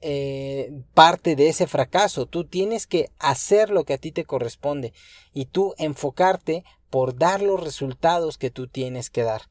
eh, 0.00 0.70
parte 0.94 1.36
de 1.36 1.48
ese 1.48 1.66
fracaso. 1.66 2.26
Tú 2.26 2.44
tienes 2.44 2.86
que 2.86 3.10
hacer 3.18 3.70
lo 3.70 3.84
que 3.84 3.94
a 3.94 3.98
ti 3.98 4.12
te 4.12 4.24
corresponde 4.24 4.92
y 5.32 5.46
tú 5.46 5.74
enfocarte 5.78 6.64
por 6.90 7.18
dar 7.18 7.42
los 7.42 7.62
resultados 7.62 8.38
que 8.38 8.50
tú 8.50 8.68
tienes 8.68 9.10
que 9.10 9.22
dar. 9.22 9.42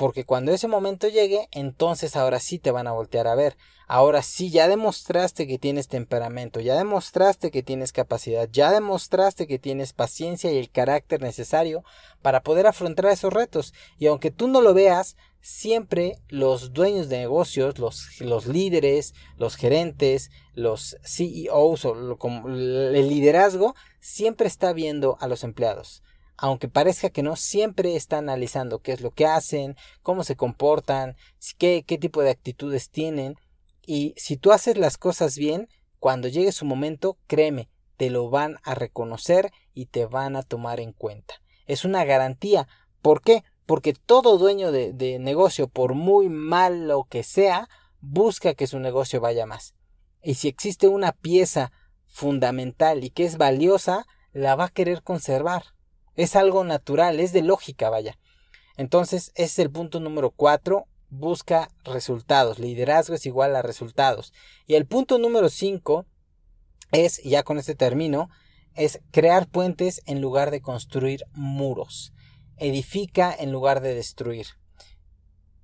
Porque 0.00 0.24
cuando 0.24 0.50
ese 0.54 0.66
momento 0.66 1.08
llegue, 1.08 1.50
entonces 1.52 2.16
ahora 2.16 2.40
sí 2.40 2.58
te 2.58 2.70
van 2.70 2.86
a 2.86 2.92
voltear 2.92 3.26
a 3.26 3.34
ver. 3.34 3.58
Ahora 3.86 4.22
sí, 4.22 4.48
ya 4.48 4.66
demostraste 4.66 5.46
que 5.46 5.58
tienes 5.58 5.88
temperamento, 5.88 6.58
ya 6.60 6.74
demostraste 6.74 7.50
que 7.50 7.62
tienes 7.62 7.92
capacidad, 7.92 8.48
ya 8.50 8.72
demostraste 8.72 9.46
que 9.46 9.58
tienes 9.58 9.92
paciencia 9.92 10.50
y 10.50 10.56
el 10.56 10.70
carácter 10.70 11.20
necesario 11.20 11.84
para 12.22 12.42
poder 12.42 12.66
afrontar 12.66 13.12
esos 13.12 13.30
retos. 13.30 13.74
Y 13.98 14.06
aunque 14.06 14.30
tú 14.30 14.48
no 14.48 14.62
lo 14.62 14.72
veas, 14.72 15.18
siempre 15.42 16.16
los 16.28 16.72
dueños 16.72 17.10
de 17.10 17.18
negocios, 17.18 17.78
los, 17.78 18.46
líderes, 18.46 19.12
los 19.36 19.56
gerentes, 19.56 20.30
los 20.54 20.96
CEOs 21.04 21.84
o 21.84 21.92
el 22.48 23.06
liderazgo, 23.06 23.74
siempre 24.00 24.46
está 24.46 24.72
viendo 24.72 25.18
a 25.20 25.28
los 25.28 25.44
empleados 25.44 26.02
aunque 26.42 26.68
parezca 26.68 27.10
que 27.10 27.22
no, 27.22 27.36
siempre 27.36 27.96
está 27.96 28.16
analizando 28.16 28.78
qué 28.78 28.92
es 28.92 29.02
lo 29.02 29.10
que 29.10 29.26
hacen, 29.26 29.76
cómo 30.02 30.24
se 30.24 30.36
comportan, 30.36 31.14
qué, 31.58 31.82
tipo 31.82 32.22
de 32.22 32.30
actitudes 32.30 32.88
tienen. 32.88 33.36
Y 33.84 34.14
si 34.16 34.38
tú 34.38 34.50
haces 34.50 34.78
las 34.78 34.96
cosas 34.96 35.36
bien, 35.36 35.68
cuando 35.98 36.28
llegue 36.28 36.52
su 36.52 36.64
momento, 36.64 37.18
créeme, 37.26 37.68
te 37.98 38.08
lo 38.08 38.30
van 38.30 38.56
a 38.62 38.74
reconocer 38.74 39.52
y 39.74 39.86
te 39.86 40.06
van 40.06 40.34
a 40.34 40.42
tomar 40.42 40.80
en 40.80 40.94
cuenta. 40.94 41.34
Es 41.66 41.84
una 41.84 42.06
garantía. 42.06 42.66
¿Por 43.02 43.20
qué? 43.20 43.44
Porque 43.66 43.92
todo 43.92 44.38
dueño 44.38 44.72
de, 44.72 44.94
de 44.94 45.18
negocio, 45.18 45.68
por 45.68 45.92
muy 45.92 46.30
malo 46.30 47.06
que 47.10 47.22
sea, 47.22 47.68
busca 48.00 48.54
que 48.54 48.66
su 48.66 48.78
negocio 48.78 49.20
vaya 49.20 49.44
más. 49.44 49.74
Y 50.22 50.36
si 50.36 50.48
existe 50.48 50.88
una 50.88 51.12
pieza 51.12 51.70
fundamental 52.06 53.04
y 53.04 53.10
que 53.10 53.26
es 53.26 53.36
valiosa, 53.36 54.06
la 54.32 54.56
va 54.56 54.64
a 54.64 54.70
querer 54.70 55.02
conservar. 55.02 55.64
Es 56.16 56.36
algo 56.36 56.64
natural, 56.64 57.20
es 57.20 57.32
de 57.32 57.42
lógica, 57.42 57.90
vaya. 57.90 58.18
Entonces, 58.76 59.32
ese 59.34 59.44
es 59.44 59.58
el 59.58 59.70
punto 59.70 60.00
número 60.00 60.30
cuatro. 60.30 60.86
Busca 61.10 61.70
resultados. 61.84 62.58
Liderazgo 62.58 63.14
es 63.14 63.26
igual 63.26 63.56
a 63.56 63.62
resultados. 63.62 64.32
Y 64.66 64.74
el 64.74 64.86
punto 64.86 65.18
número 65.18 65.48
cinco 65.48 66.06
es, 66.92 67.22
ya 67.22 67.42
con 67.42 67.58
este 67.58 67.74
término, 67.74 68.30
es 68.74 69.00
crear 69.10 69.48
puentes 69.48 70.02
en 70.06 70.20
lugar 70.20 70.50
de 70.50 70.60
construir 70.60 71.24
muros. 71.32 72.12
Edifica 72.56 73.34
en 73.36 73.52
lugar 73.52 73.80
de 73.80 73.94
destruir. 73.94 74.46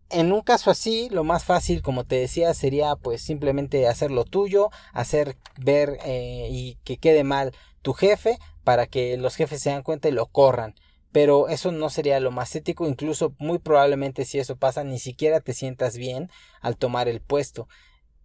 En 0.09 0.33
un 0.33 0.43
caso 0.43 0.71
así, 0.71 1.09
lo 1.11 1.25
más 1.25 1.45
fácil, 1.45 1.83
como 1.83 2.05
te 2.05 2.17
decía, 2.17 2.55
sería 2.55 2.95
pues 2.95 3.23
simplemente 3.23 3.89
hacer 3.89 4.13
lo 4.13 4.25
tuyo, 4.25 4.71
hacer 4.93 5.37
ver 5.59 5.99
eh, 6.05 6.49
y 6.51 6.77
que 6.85 6.97
quede 6.99 7.25
mal 7.25 7.53
tu 7.87 7.93
jefe 7.93 8.41
para 8.65 8.89
que 8.89 9.17
los 9.17 9.37
jefes 9.37 9.63
se 9.63 9.71
den 9.71 9.85
cuenta 9.85 10.09
y 10.09 10.11
lo 10.11 10.27
corran. 10.27 10.75
Pero 11.13 11.47
eso 11.47 11.71
no 11.71 11.89
sería 11.89 12.19
lo 12.19 12.33
más 12.33 12.53
ético, 12.57 12.89
incluso 12.89 13.37
muy 13.39 13.61
probablemente 13.61 14.25
si 14.25 14.41
eso 14.41 14.57
pasa 14.57 14.83
ni 14.83 14.99
siquiera 14.99 15.39
te 15.39 15.55
sientas 15.55 15.97
bien 15.97 16.29
al 16.61 16.77
tomar 16.77 17.07
el 17.07 17.21
puesto. 17.21 17.69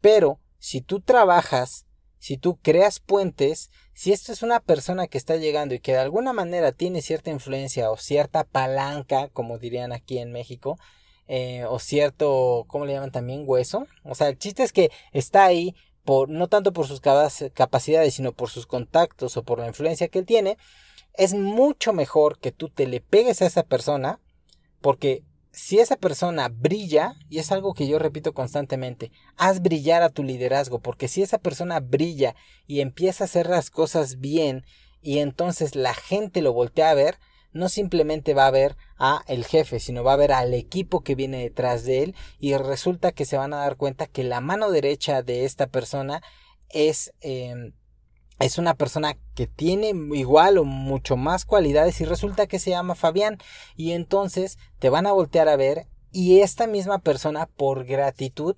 Pero 0.01 0.39
si 0.57 0.81
tú 0.81 0.99
trabajas, 0.99 1.85
si 2.17 2.37
tú 2.37 2.57
creas 2.63 2.99
puentes, 2.99 3.69
si 3.93 4.11
esto 4.11 4.31
es 4.31 4.41
una 4.41 4.61
persona 4.61 5.05
que 5.05 5.19
está 5.19 5.35
llegando 5.35 5.75
y 5.75 5.79
que 5.79 5.91
de 5.91 5.99
alguna 5.99 6.33
manera 6.33 6.71
tiene 6.71 7.03
cierta 7.03 7.29
influencia 7.29 7.91
o 7.91 7.97
cierta 7.97 8.43
palanca, 8.43 9.29
como 9.29 9.59
dirían 9.59 9.91
aquí 9.91 10.17
en 10.17 10.31
México, 10.31 10.79
eh, 11.27 11.65
o 11.69 11.77
cierto, 11.77 12.65
¿cómo 12.67 12.87
le 12.87 12.93
llaman 12.93 13.11
también? 13.11 13.43
Hueso. 13.45 13.85
O 14.05 14.15
sea, 14.15 14.27
el 14.29 14.39
chiste 14.39 14.63
es 14.63 14.73
que 14.73 14.89
está 15.13 15.45
ahí 15.45 15.75
no 16.27 16.47
tanto 16.47 16.73
por 16.73 16.87
sus 16.87 17.01
capacidades, 17.01 18.13
sino 18.13 18.31
por 18.31 18.49
sus 18.49 18.65
contactos 18.65 19.37
o 19.37 19.43
por 19.43 19.59
la 19.59 19.67
influencia 19.67 20.07
que 20.07 20.19
él 20.19 20.25
tiene. 20.25 20.57
Es 21.13 21.33
mucho 21.33 21.93
mejor 21.93 22.39
que 22.39 22.51
tú 22.51 22.69
te 22.69 22.87
le 22.87 23.01
pegues 23.01 23.41
a 23.41 23.45
esa 23.45 23.63
persona, 23.63 24.19
porque 24.81 25.23
si 25.51 25.79
esa 25.79 25.97
persona 25.97 26.47
brilla, 26.49 27.15
y 27.29 27.39
es 27.39 27.51
algo 27.51 27.73
que 27.73 27.87
yo 27.87 27.99
repito 27.99 28.33
constantemente, 28.33 29.11
haz 29.35 29.61
brillar 29.61 30.01
a 30.01 30.09
tu 30.09 30.23
liderazgo, 30.23 30.79
porque 30.79 31.07
si 31.07 31.21
esa 31.21 31.37
persona 31.37 31.79
brilla 31.81 32.35
y 32.67 32.79
empieza 32.79 33.23
a 33.23 33.25
hacer 33.25 33.47
las 33.47 33.69
cosas 33.69 34.19
bien, 34.19 34.63
y 35.01 35.19
entonces 35.19 35.75
la 35.75 35.93
gente 35.93 36.41
lo 36.41 36.53
voltea 36.53 36.91
a 36.91 36.95
ver, 36.95 37.17
no 37.53 37.69
simplemente 37.69 38.33
va 38.33 38.47
a 38.47 38.51
ver 38.51 38.77
a 38.97 39.23
el 39.27 39.45
jefe, 39.45 39.79
sino 39.79 40.03
va 40.03 40.13
a 40.13 40.17
ver 40.17 40.31
al 40.31 40.53
equipo 40.53 41.01
que 41.01 41.15
viene 41.15 41.39
detrás 41.39 41.83
de 41.83 42.03
él 42.03 42.15
y 42.39 42.55
resulta 42.55 43.11
que 43.11 43.25
se 43.25 43.37
van 43.37 43.53
a 43.53 43.57
dar 43.57 43.77
cuenta 43.77 44.07
que 44.07 44.23
la 44.23 44.41
mano 44.41 44.71
derecha 44.71 45.21
de 45.21 45.45
esta 45.45 45.67
persona 45.67 46.21
es 46.69 47.13
em, 47.21 47.73
es 48.41 48.57
una 48.57 48.73
persona 48.73 49.17
que 49.35 49.47
tiene 49.47 49.93
igual 50.13 50.57
o 50.57 50.63
mucho 50.63 51.15
más 51.15 51.45
cualidades 51.45 52.01
y 52.01 52.05
resulta 52.05 52.47
que 52.47 52.59
se 52.59 52.71
llama 52.71 52.95
Fabián. 52.95 53.37
Y 53.75 53.91
entonces 53.91 54.57
te 54.79 54.89
van 54.89 55.05
a 55.05 55.11
voltear 55.11 55.47
a 55.47 55.55
ver 55.55 55.87
y 56.11 56.39
esta 56.39 56.67
misma 56.67 56.99
persona 56.99 57.45
por 57.45 57.85
gratitud 57.85 58.55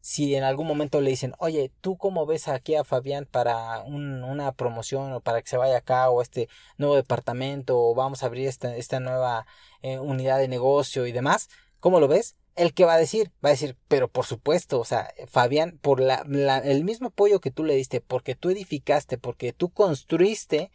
si 0.00 0.34
en 0.34 0.44
algún 0.44 0.66
momento 0.66 1.00
le 1.00 1.10
dicen, 1.10 1.34
oye, 1.38 1.70
¿tú 1.80 1.96
cómo 1.96 2.26
ves 2.26 2.48
aquí 2.48 2.74
a 2.74 2.84
Fabián 2.84 3.26
para 3.30 3.82
una 3.82 4.52
promoción 4.52 5.12
o 5.12 5.20
para 5.20 5.42
que 5.42 5.48
se 5.48 5.56
vaya 5.56 5.78
acá 5.78 6.10
o 6.10 6.22
este 6.22 6.48
nuevo 6.78 6.96
departamento 6.96 7.78
o 7.78 7.94
vamos 7.94 8.22
a 8.22 8.26
abrir 8.26 8.48
esta, 8.48 8.76
esta 8.76 9.00
nueva 9.00 9.46
eh, 9.82 9.98
unidad 9.98 10.38
de 10.38 10.48
negocio 10.48 11.06
y 11.06 11.12
demás? 11.12 11.48
¿Cómo 11.80 12.00
lo 12.00 12.08
ves? 12.08 12.36
¿El 12.56 12.74
que 12.74 12.84
va 12.84 12.94
a 12.94 12.98
decir? 12.98 13.30
Va 13.44 13.50
a 13.50 13.52
decir, 13.52 13.76
pero 13.88 14.08
por 14.08 14.26
supuesto, 14.26 14.80
o 14.80 14.84
sea, 14.84 15.12
Fabián, 15.28 15.78
por 15.80 16.00
la, 16.00 16.22
el 16.64 16.84
mismo 16.84 17.08
apoyo 17.08 17.40
que 17.40 17.50
tú 17.50 17.64
le 17.64 17.74
diste, 17.74 18.00
porque 18.00 18.34
tú 18.34 18.50
edificaste, 18.50 19.18
porque 19.18 19.52
tú 19.52 19.70
construiste, 19.70 20.70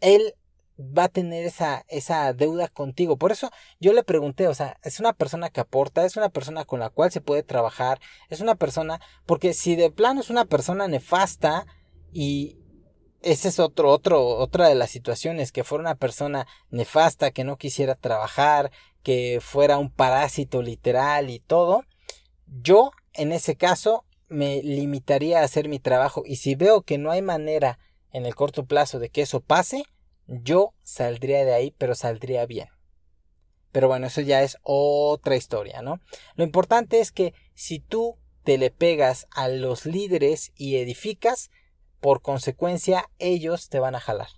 él 0.00 0.34
va 0.78 1.04
a 1.04 1.08
tener 1.08 1.44
esa, 1.44 1.84
esa 1.88 2.32
deuda 2.32 2.68
contigo. 2.68 3.16
Por 3.16 3.32
eso 3.32 3.50
yo 3.80 3.92
le 3.92 4.04
pregunté, 4.04 4.46
o 4.48 4.54
sea, 4.54 4.78
es 4.82 5.00
una 5.00 5.12
persona 5.12 5.50
que 5.50 5.60
aporta, 5.60 6.04
es 6.04 6.16
una 6.16 6.28
persona 6.28 6.64
con 6.64 6.80
la 6.80 6.90
cual 6.90 7.10
se 7.10 7.20
puede 7.20 7.42
trabajar, 7.42 8.00
es 8.28 8.40
una 8.40 8.54
persona, 8.54 9.00
porque 9.26 9.54
si 9.54 9.76
de 9.76 9.90
plano 9.90 10.20
es 10.20 10.30
una 10.30 10.44
persona 10.44 10.86
nefasta 10.86 11.66
y 12.12 12.58
ese 13.20 13.48
es 13.48 13.58
otro, 13.58 13.90
otro, 13.90 14.24
otra 14.24 14.68
de 14.68 14.76
las 14.76 14.90
situaciones, 14.90 15.50
que 15.50 15.64
fuera 15.64 15.82
una 15.82 15.96
persona 15.96 16.46
nefasta, 16.70 17.32
que 17.32 17.44
no 17.44 17.56
quisiera 17.56 17.96
trabajar, 17.96 18.70
que 19.02 19.40
fuera 19.42 19.78
un 19.78 19.90
parásito 19.90 20.62
literal 20.62 21.30
y 21.30 21.40
todo, 21.40 21.84
yo 22.46 22.92
en 23.14 23.32
ese 23.32 23.56
caso 23.56 24.04
me 24.28 24.62
limitaría 24.62 25.40
a 25.40 25.44
hacer 25.44 25.68
mi 25.68 25.80
trabajo. 25.80 26.22
Y 26.24 26.36
si 26.36 26.54
veo 26.54 26.82
que 26.82 26.98
no 26.98 27.10
hay 27.10 27.22
manera 27.22 27.78
en 28.12 28.26
el 28.26 28.34
corto 28.34 28.66
plazo 28.66 28.98
de 28.98 29.10
que 29.10 29.22
eso 29.22 29.40
pase, 29.40 29.84
yo 30.28 30.74
saldría 30.82 31.44
de 31.44 31.54
ahí, 31.54 31.74
pero 31.76 31.94
saldría 31.94 32.46
bien. 32.46 32.68
Pero 33.72 33.88
bueno, 33.88 34.06
eso 34.06 34.20
ya 34.20 34.42
es 34.42 34.58
otra 34.62 35.36
historia, 35.36 35.82
¿no? 35.82 36.00
Lo 36.36 36.44
importante 36.44 37.00
es 37.00 37.10
que 37.10 37.34
si 37.54 37.80
tú 37.80 38.16
te 38.44 38.58
le 38.58 38.70
pegas 38.70 39.26
a 39.30 39.48
los 39.48 39.84
líderes 39.84 40.52
y 40.54 40.76
edificas, 40.76 41.50
por 42.00 42.22
consecuencia 42.22 43.10
ellos 43.18 43.68
te 43.68 43.80
van 43.80 43.94
a 43.94 44.00
jalar. 44.00 44.28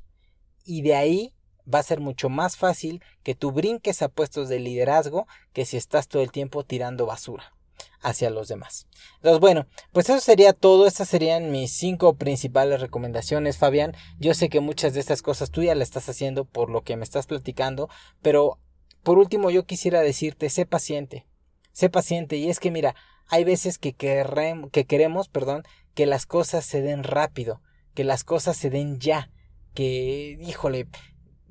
Y 0.65 0.83
de 0.83 0.95
ahí 0.95 1.35
va 1.73 1.81
a 1.81 1.85
ser 1.85 2.01
mucho 2.01 2.29
más 2.29 2.57
fácil 2.57 3.03
que 3.23 3.35
tú 3.35 3.53
brinques 3.53 4.03
a 4.03 4.09
puestos 4.09 4.49
de 4.49 4.59
liderazgo 4.59 5.27
que 5.53 5.65
si 5.65 5.77
estás 5.77 6.09
todo 6.09 6.23
el 6.23 6.33
tiempo 6.33 6.65
tirando 6.65 7.07
basura 7.07 7.55
hacia 8.01 8.31
los 8.31 8.49
demás. 8.49 8.87
Entonces, 9.17 9.41
bueno, 9.41 9.67
pues 9.93 10.09
eso 10.09 10.21
sería 10.21 10.53
todo. 10.53 10.87
Estas 10.87 11.09
serían 11.09 11.51
mis 11.51 11.73
cinco 11.73 12.15
principales 12.15 12.81
recomendaciones, 12.81 13.59
Fabián. 13.59 13.95
Yo 14.19 14.35
sé 14.35 14.49
que 14.49 14.61
muchas 14.61 14.95
de 14.95 15.01
estas 15.01 15.23
cosas 15.23 15.51
tú 15.51 15.63
ya 15.63 15.75
las 15.75 15.89
estás 15.89 16.09
haciendo 16.09 16.45
por 16.45 16.71
lo 16.71 16.83
que 16.83 16.97
me 16.97 17.05
estás 17.05 17.27
platicando, 17.27 17.89
pero 18.23 18.59
por 19.03 19.19
último 19.19 19.51
yo 19.51 19.65
quisiera 19.65 20.01
decirte, 20.01 20.51
sé 20.51 20.67
paciente, 20.67 21.27
sé 21.73 21.91
paciente. 21.91 22.37
Y 22.37 22.51
es 22.51 22.61
que 22.61 22.71
mira, 22.71 22.95
hay 23.29 23.45
veces 23.45 23.79
que, 23.79 23.95
que 23.95 24.85
queremos, 24.87 25.29
perdón, 25.29 25.63
que 25.95 26.07
las 26.07 26.27
cosas 26.27 26.65
se 26.65 26.83
den 26.83 27.05
rápido, 27.05 27.63
que 27.95 28.05
las 28.05 28.25
cosas 28.25 28.57
se 28.57 28.71
den 28.71 28.99
ya, 28.99 29.31
que, 29.75 30.39
híjole, 30.41 30.89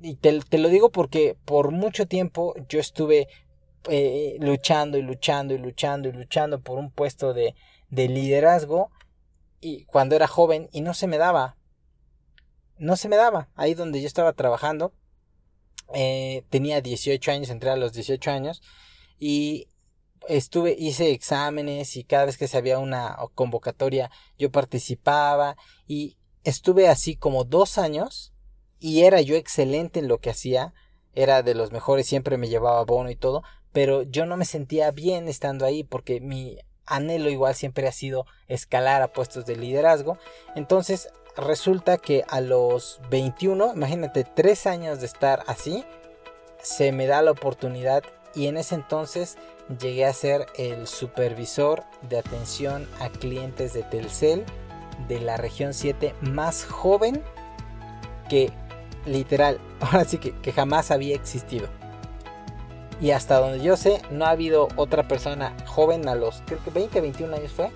y 0.02 0.14
te, 0.14 0.58
lo 0.58 0.68
digo 0.68 0.90
porque 0.90 1.36
por 1.44 1.72
mucho 1.72 2.06
tiempo 2.06 2.54
yo 2.68 2.80
estuve 2.80 3.28
eh, 3.88 4.36
luchando 4.40 4.98
y 4.98 5.02
luchando 5.02 5.54
y 5.54 5.58
luchando 5.58 6.08
y 6.08 6.12
luchando 6.12 6.60
por 6.60 6.78
un 6.78 6.90
puesto 6.90 7.32
de, 7.32 7.54
de 7.88 8.08
liderazgo 8.08 8.90
y 9.60 9.84
cuando 9.84 10.16
era 10.16 10.26
joven 10.26 10.68
y 10.72 10.80
no 10.80 10.94
se 10.94 11.06
me 11.06 11.18
daba. 11.18 11.56
No 12.78 12.96
se 12.96 13.08
me 13.08 13.16
daba. 13.16 13.48
Ahí 13.54 13.74
donde 13.74 14.00
yo 14.00 14.06
estaba 14.06 14.32
trabajando, 14.32 14.92
eh, 15.92 16.44
tenía 16.50 16.80
18 16.80 17.30
años, 17.30 17.50
entré 17.50 17.70
a 17.70 17.76
los 17.76 17.92
18 17.92 18.30
años 18.30 18.62
y 19.18 19.68
estuve, 20.28 20.76
hice 20.78 21.10
exámenes 21.10 21.96
y 21.96 22.04
cada 22.04 22.26
vez 22.26 22.38
que 22.38 22.48
se 22.48 22.56
había 22.56 22.78
una 22.78 23.16
convocatoria 23.34 24.10
yo 24.38 24.50
participaba 24.50 25.56
y 25.86 26.16
estuve 26.44 26.88
así 26.88 27.16
como 27.16 27.44
dos 27.44 27.78
años 27.78 28.32
y 28.78 29.02
era 29.02 29.20
yo 29.20 29.36
excelente 29.36 30.00
en 30.00 30.08
lo 30.08 30.18
que 30.18 30.30
hacía, 30.30 30.72
era 31.12 31.42
de 31.42 31.54
los 31.54 31.72
mejores, 31.72 32.06
siempre 32.06 32.38
me 32.38 32.48
llevaba 32.48 32.84
bono 32.84 33.10
y 33.10 33.16
todo, 33.16 33.42
pero 33.72 34.02
yo 34.02 34.26
no 34.26 34.36
me 34.36 34.44
sentía 34.44 34.90
bien 34.90 35.28
estando 35.28 35.64
ahí 35.64 35.84
porque 35.84 36.20
mi 36.20 36.58
anhelo 36.86 37.30
igual 37.30 37.54
siempre 37.54 37.86
ha 37.86 37.92
sido 37.92 38.26
escalar 38.48 39.02
a 39.02 39.12
puestos 39.12 39.46
de 39.46 39.56
liderazgo. 39.56 40.18
Entonces 40.56 41.08
resulta 41.36 41.98
que 41.98 42.24
a 42.28 42.40
los 42.40 43.00
21, 43.10 43.74
imagínate, 43.74 44.24
tres 44.24 44.66
años 44.66 45.00
de 45.00 45.06
estar 45.06 45.44
así, 45.46 45.84
se 46.62 46.92
me 46.92 47.06
da 47.06 47.22
la 47.22 47.30
oportunidad 47.30 48.02
y 48.34 48.46
en 48.46 48.56
ese 48.56 48.74
entonces 48.74 49.38
llegué 49.80 50.04
a 50.04 50.12
ser 50.12 50.46
el 50.56 50.86
supervisor 50.86 51.84
de 52.02 52.18
atención 52.18 52.88
a 53.00 53.08
clientes 53.08 53.72
de 53.72 53.82
Telcel 53.84 54.44
de 55.08 55.20
la 55.20 55.36
región 55.36 55.74
7 55.74 56.14
más 56.20 56.64
joven 56.64 57.22
que 58.28 58.52
literal, 59.06 59.60
ahora 59.80 60.04
sí 60.04 60.18
que, 60.18 60.32
que 60.40 60.52
jamás 60.52 60.90
había 60.90 61.14
existido. 61.14 61.79
Y 63.00 63.12
hasta 63.12 63.38
donde 63.38 63.60
yo 63.64 63.76
sé, 63.76 64.02
no 64.10 64.26
ha 64.26 64.30
habido 64.30 64.68
otra 64.76 65.08
persona 65.08 65.54
joven 65.66 66.08
a 66.08 66.14
los, 66.14 66.42
creo 66.44 66.62
que 66.62 66.70
20, 66.70 67.00
21 67.00 67.34
años 67.34 67.52
fue, 67.52 67.70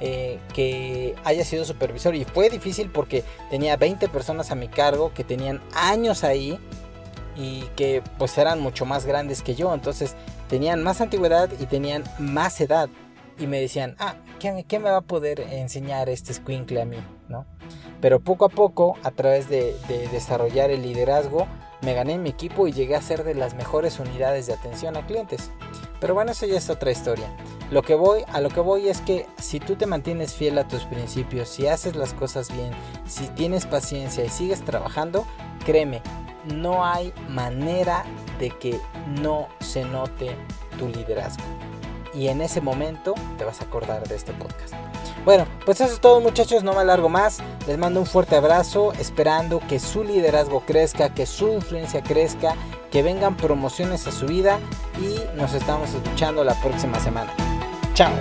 eh, 0.00 0.38
que 0.54 1.14
haya 1.24 1.44
sido 1.44 1.64
supervisor. 1.64 2.14
Y 2.14 2.24
fue 2.24 2.48
difícil 2.48 2.90
porque 2.90 3.22
tenía 3.50 3.76
20 3.76 4.08
personas 4.08 4.50
a 4.50 4.54
mi 4.54 4.68
cargo 4.68 5.12
que 5.12 5.24
tenían 5.24 5.60
años 5.74 6.24
ahí 6.24 6.58
y 7.36 7.62
que 7.76 8.02
pues 8.18 8.36
eran 8.38 8.60
mucho 8.60 8.86
más 8.86 9.04
grandes 9.04 9.42
que 9.42 9.54
yo. 9.54 9.74
Entonces 9.74 10.16
tenían 10.48 10.82
más 10.82 11.02
antigüedad 11.02 11.50
y 11.60 11.66
tenían 11.66 12.04
más 12.18 12.60
edad. 12.60 12.88
Y 13.40 13.46
me 13.46 13.60
decían, 13.60 13.96
ah, 13.98 14.14
¿qué, 14.38 14.64
qué 14.68 14.78
me 14.78 14.90
va 14.90 14.98
a 14.98 15.02
poder 15.02 15.40
enseñar 15.40 16.08
este 16.08 16.34
squinkle 16.34 16.82
a 16.82 16.84
mí? 16.84 16.98
¿No? 17.28 17.46
Pero 18.00 18.20
poco 18.20 18.44
a 18.44 18.48
poco, 18.50 18.96
a 19.02 19.10
través 19.10 19.48
de, 19.48 19.74
de 19.88 20.06
desarrollar 20.08 20.70
el 20.70 20.82
liderazgo, 20.82 21.48
me 21.80 21.94
gané 21.94 22.14
en 22.14 22.22
mi 22.22 22.30
equipo 22.30 22.66
y 22.66 22.72
llegué 22.72 22.96
a 22.96 23.02
ser 23.02 23.24
de 23.24 23.34
las 23.34 23.54
mejores 23.54 23.98
unidades 23.98 24.46
de 24.46 24.52
atención 24.52 24.96
a 24.96 25.06
clientes. 25.06 25.50
Pero 26.00 26.14
bueno, 26.14 26.32
eso 26.32 26.46
ya 26.46 26.58
es 26.58 26.68
otra 26.68 26.90
historia. 26.90 27.34
Lo 27.70 27.82
que 27.82 27.94
voy, 27.94 28.22
a 28.28 28.40
lo 28.40 28.50
que 28.50 28.60
voy 28.60 28.88
es 28.88 29.00
que 29.00 29.26
si 29.38 29.60
tú 29.60 29.76
te 29.76 29.86
mantienes 29.86 30.34
fiel 30.34 30.58
a 30.58 30.68
tus 30.68 30.84
principios, 30.84 31.48
si 31.48 31.66
haces 31.66 31.96
las 31.96 32.12
cosas 32.12 32.52
bien, 32.52 32.72
si 33.06 33.28
tienes 33.28 33.66
paciencia 33.66 34.24
y 34.24 34.28
sigues 34.28 34.62
trabajando, 34.64 35.24
créeme, 35.64 36.02
no 36.46 36.84
hay 36.84 37.12
manera 37.28 38.04
de 38.38 38.50
que 38.50 38.78
no 39.20 39.48
se 39.60 39.84
note 39.84 40.36
tu 40.78 40.88
liderazgo. 40.88 41.44
Y 42.14 42.28
en 42.28 42.40
ese 42.40 42.60
momento 42.60 43.14
te 43.38 43.44
vas 43.44 43.60
a 43.60 43.64
acordar 43.64 44.06
de 44.08 44.16
este 44.16 44.32
podcast. 44.32 44.74
Bueno, 45.24 45.46
pues 45.64 45.80
eso 45.80 45.92
es 45.92 46.00
todo 46.00 46.20
muchachos, 46.20 46.64
no 46.64 46.72
me 46.72 46.80
alargo 46.80 47.08
más. 47.08 47.38
Les 47.66 47.78
mando 47.78 48.00
un 48.00 48.06
fuerte 48.06 48.36
abrazo, 48.36 48.92
esperando 48.94 49.60
que 49.68 49.78
su 49.78 50.02
liderazgo 50.02 50.60
crezca, 50.60 51.14
que 51.14 51.26
su 51.26 51.52
influencia 51.52 52.02
crezca, 52.02 52.54
que 52.90 53.02
vengan 53.02 53.36
promociones 53.36 54.06
a 54.06 54.12
su 54.12 54.26
vida 54.26 54.58
y 54.98 55.20
nos 55.36 55.54
estamos 55.54 55.90
escuchando 55.90 56.42
la 56.42 56.54
próxima 56.60 56.98
semana. 57.00 57.32
Chao. 57.94 58.12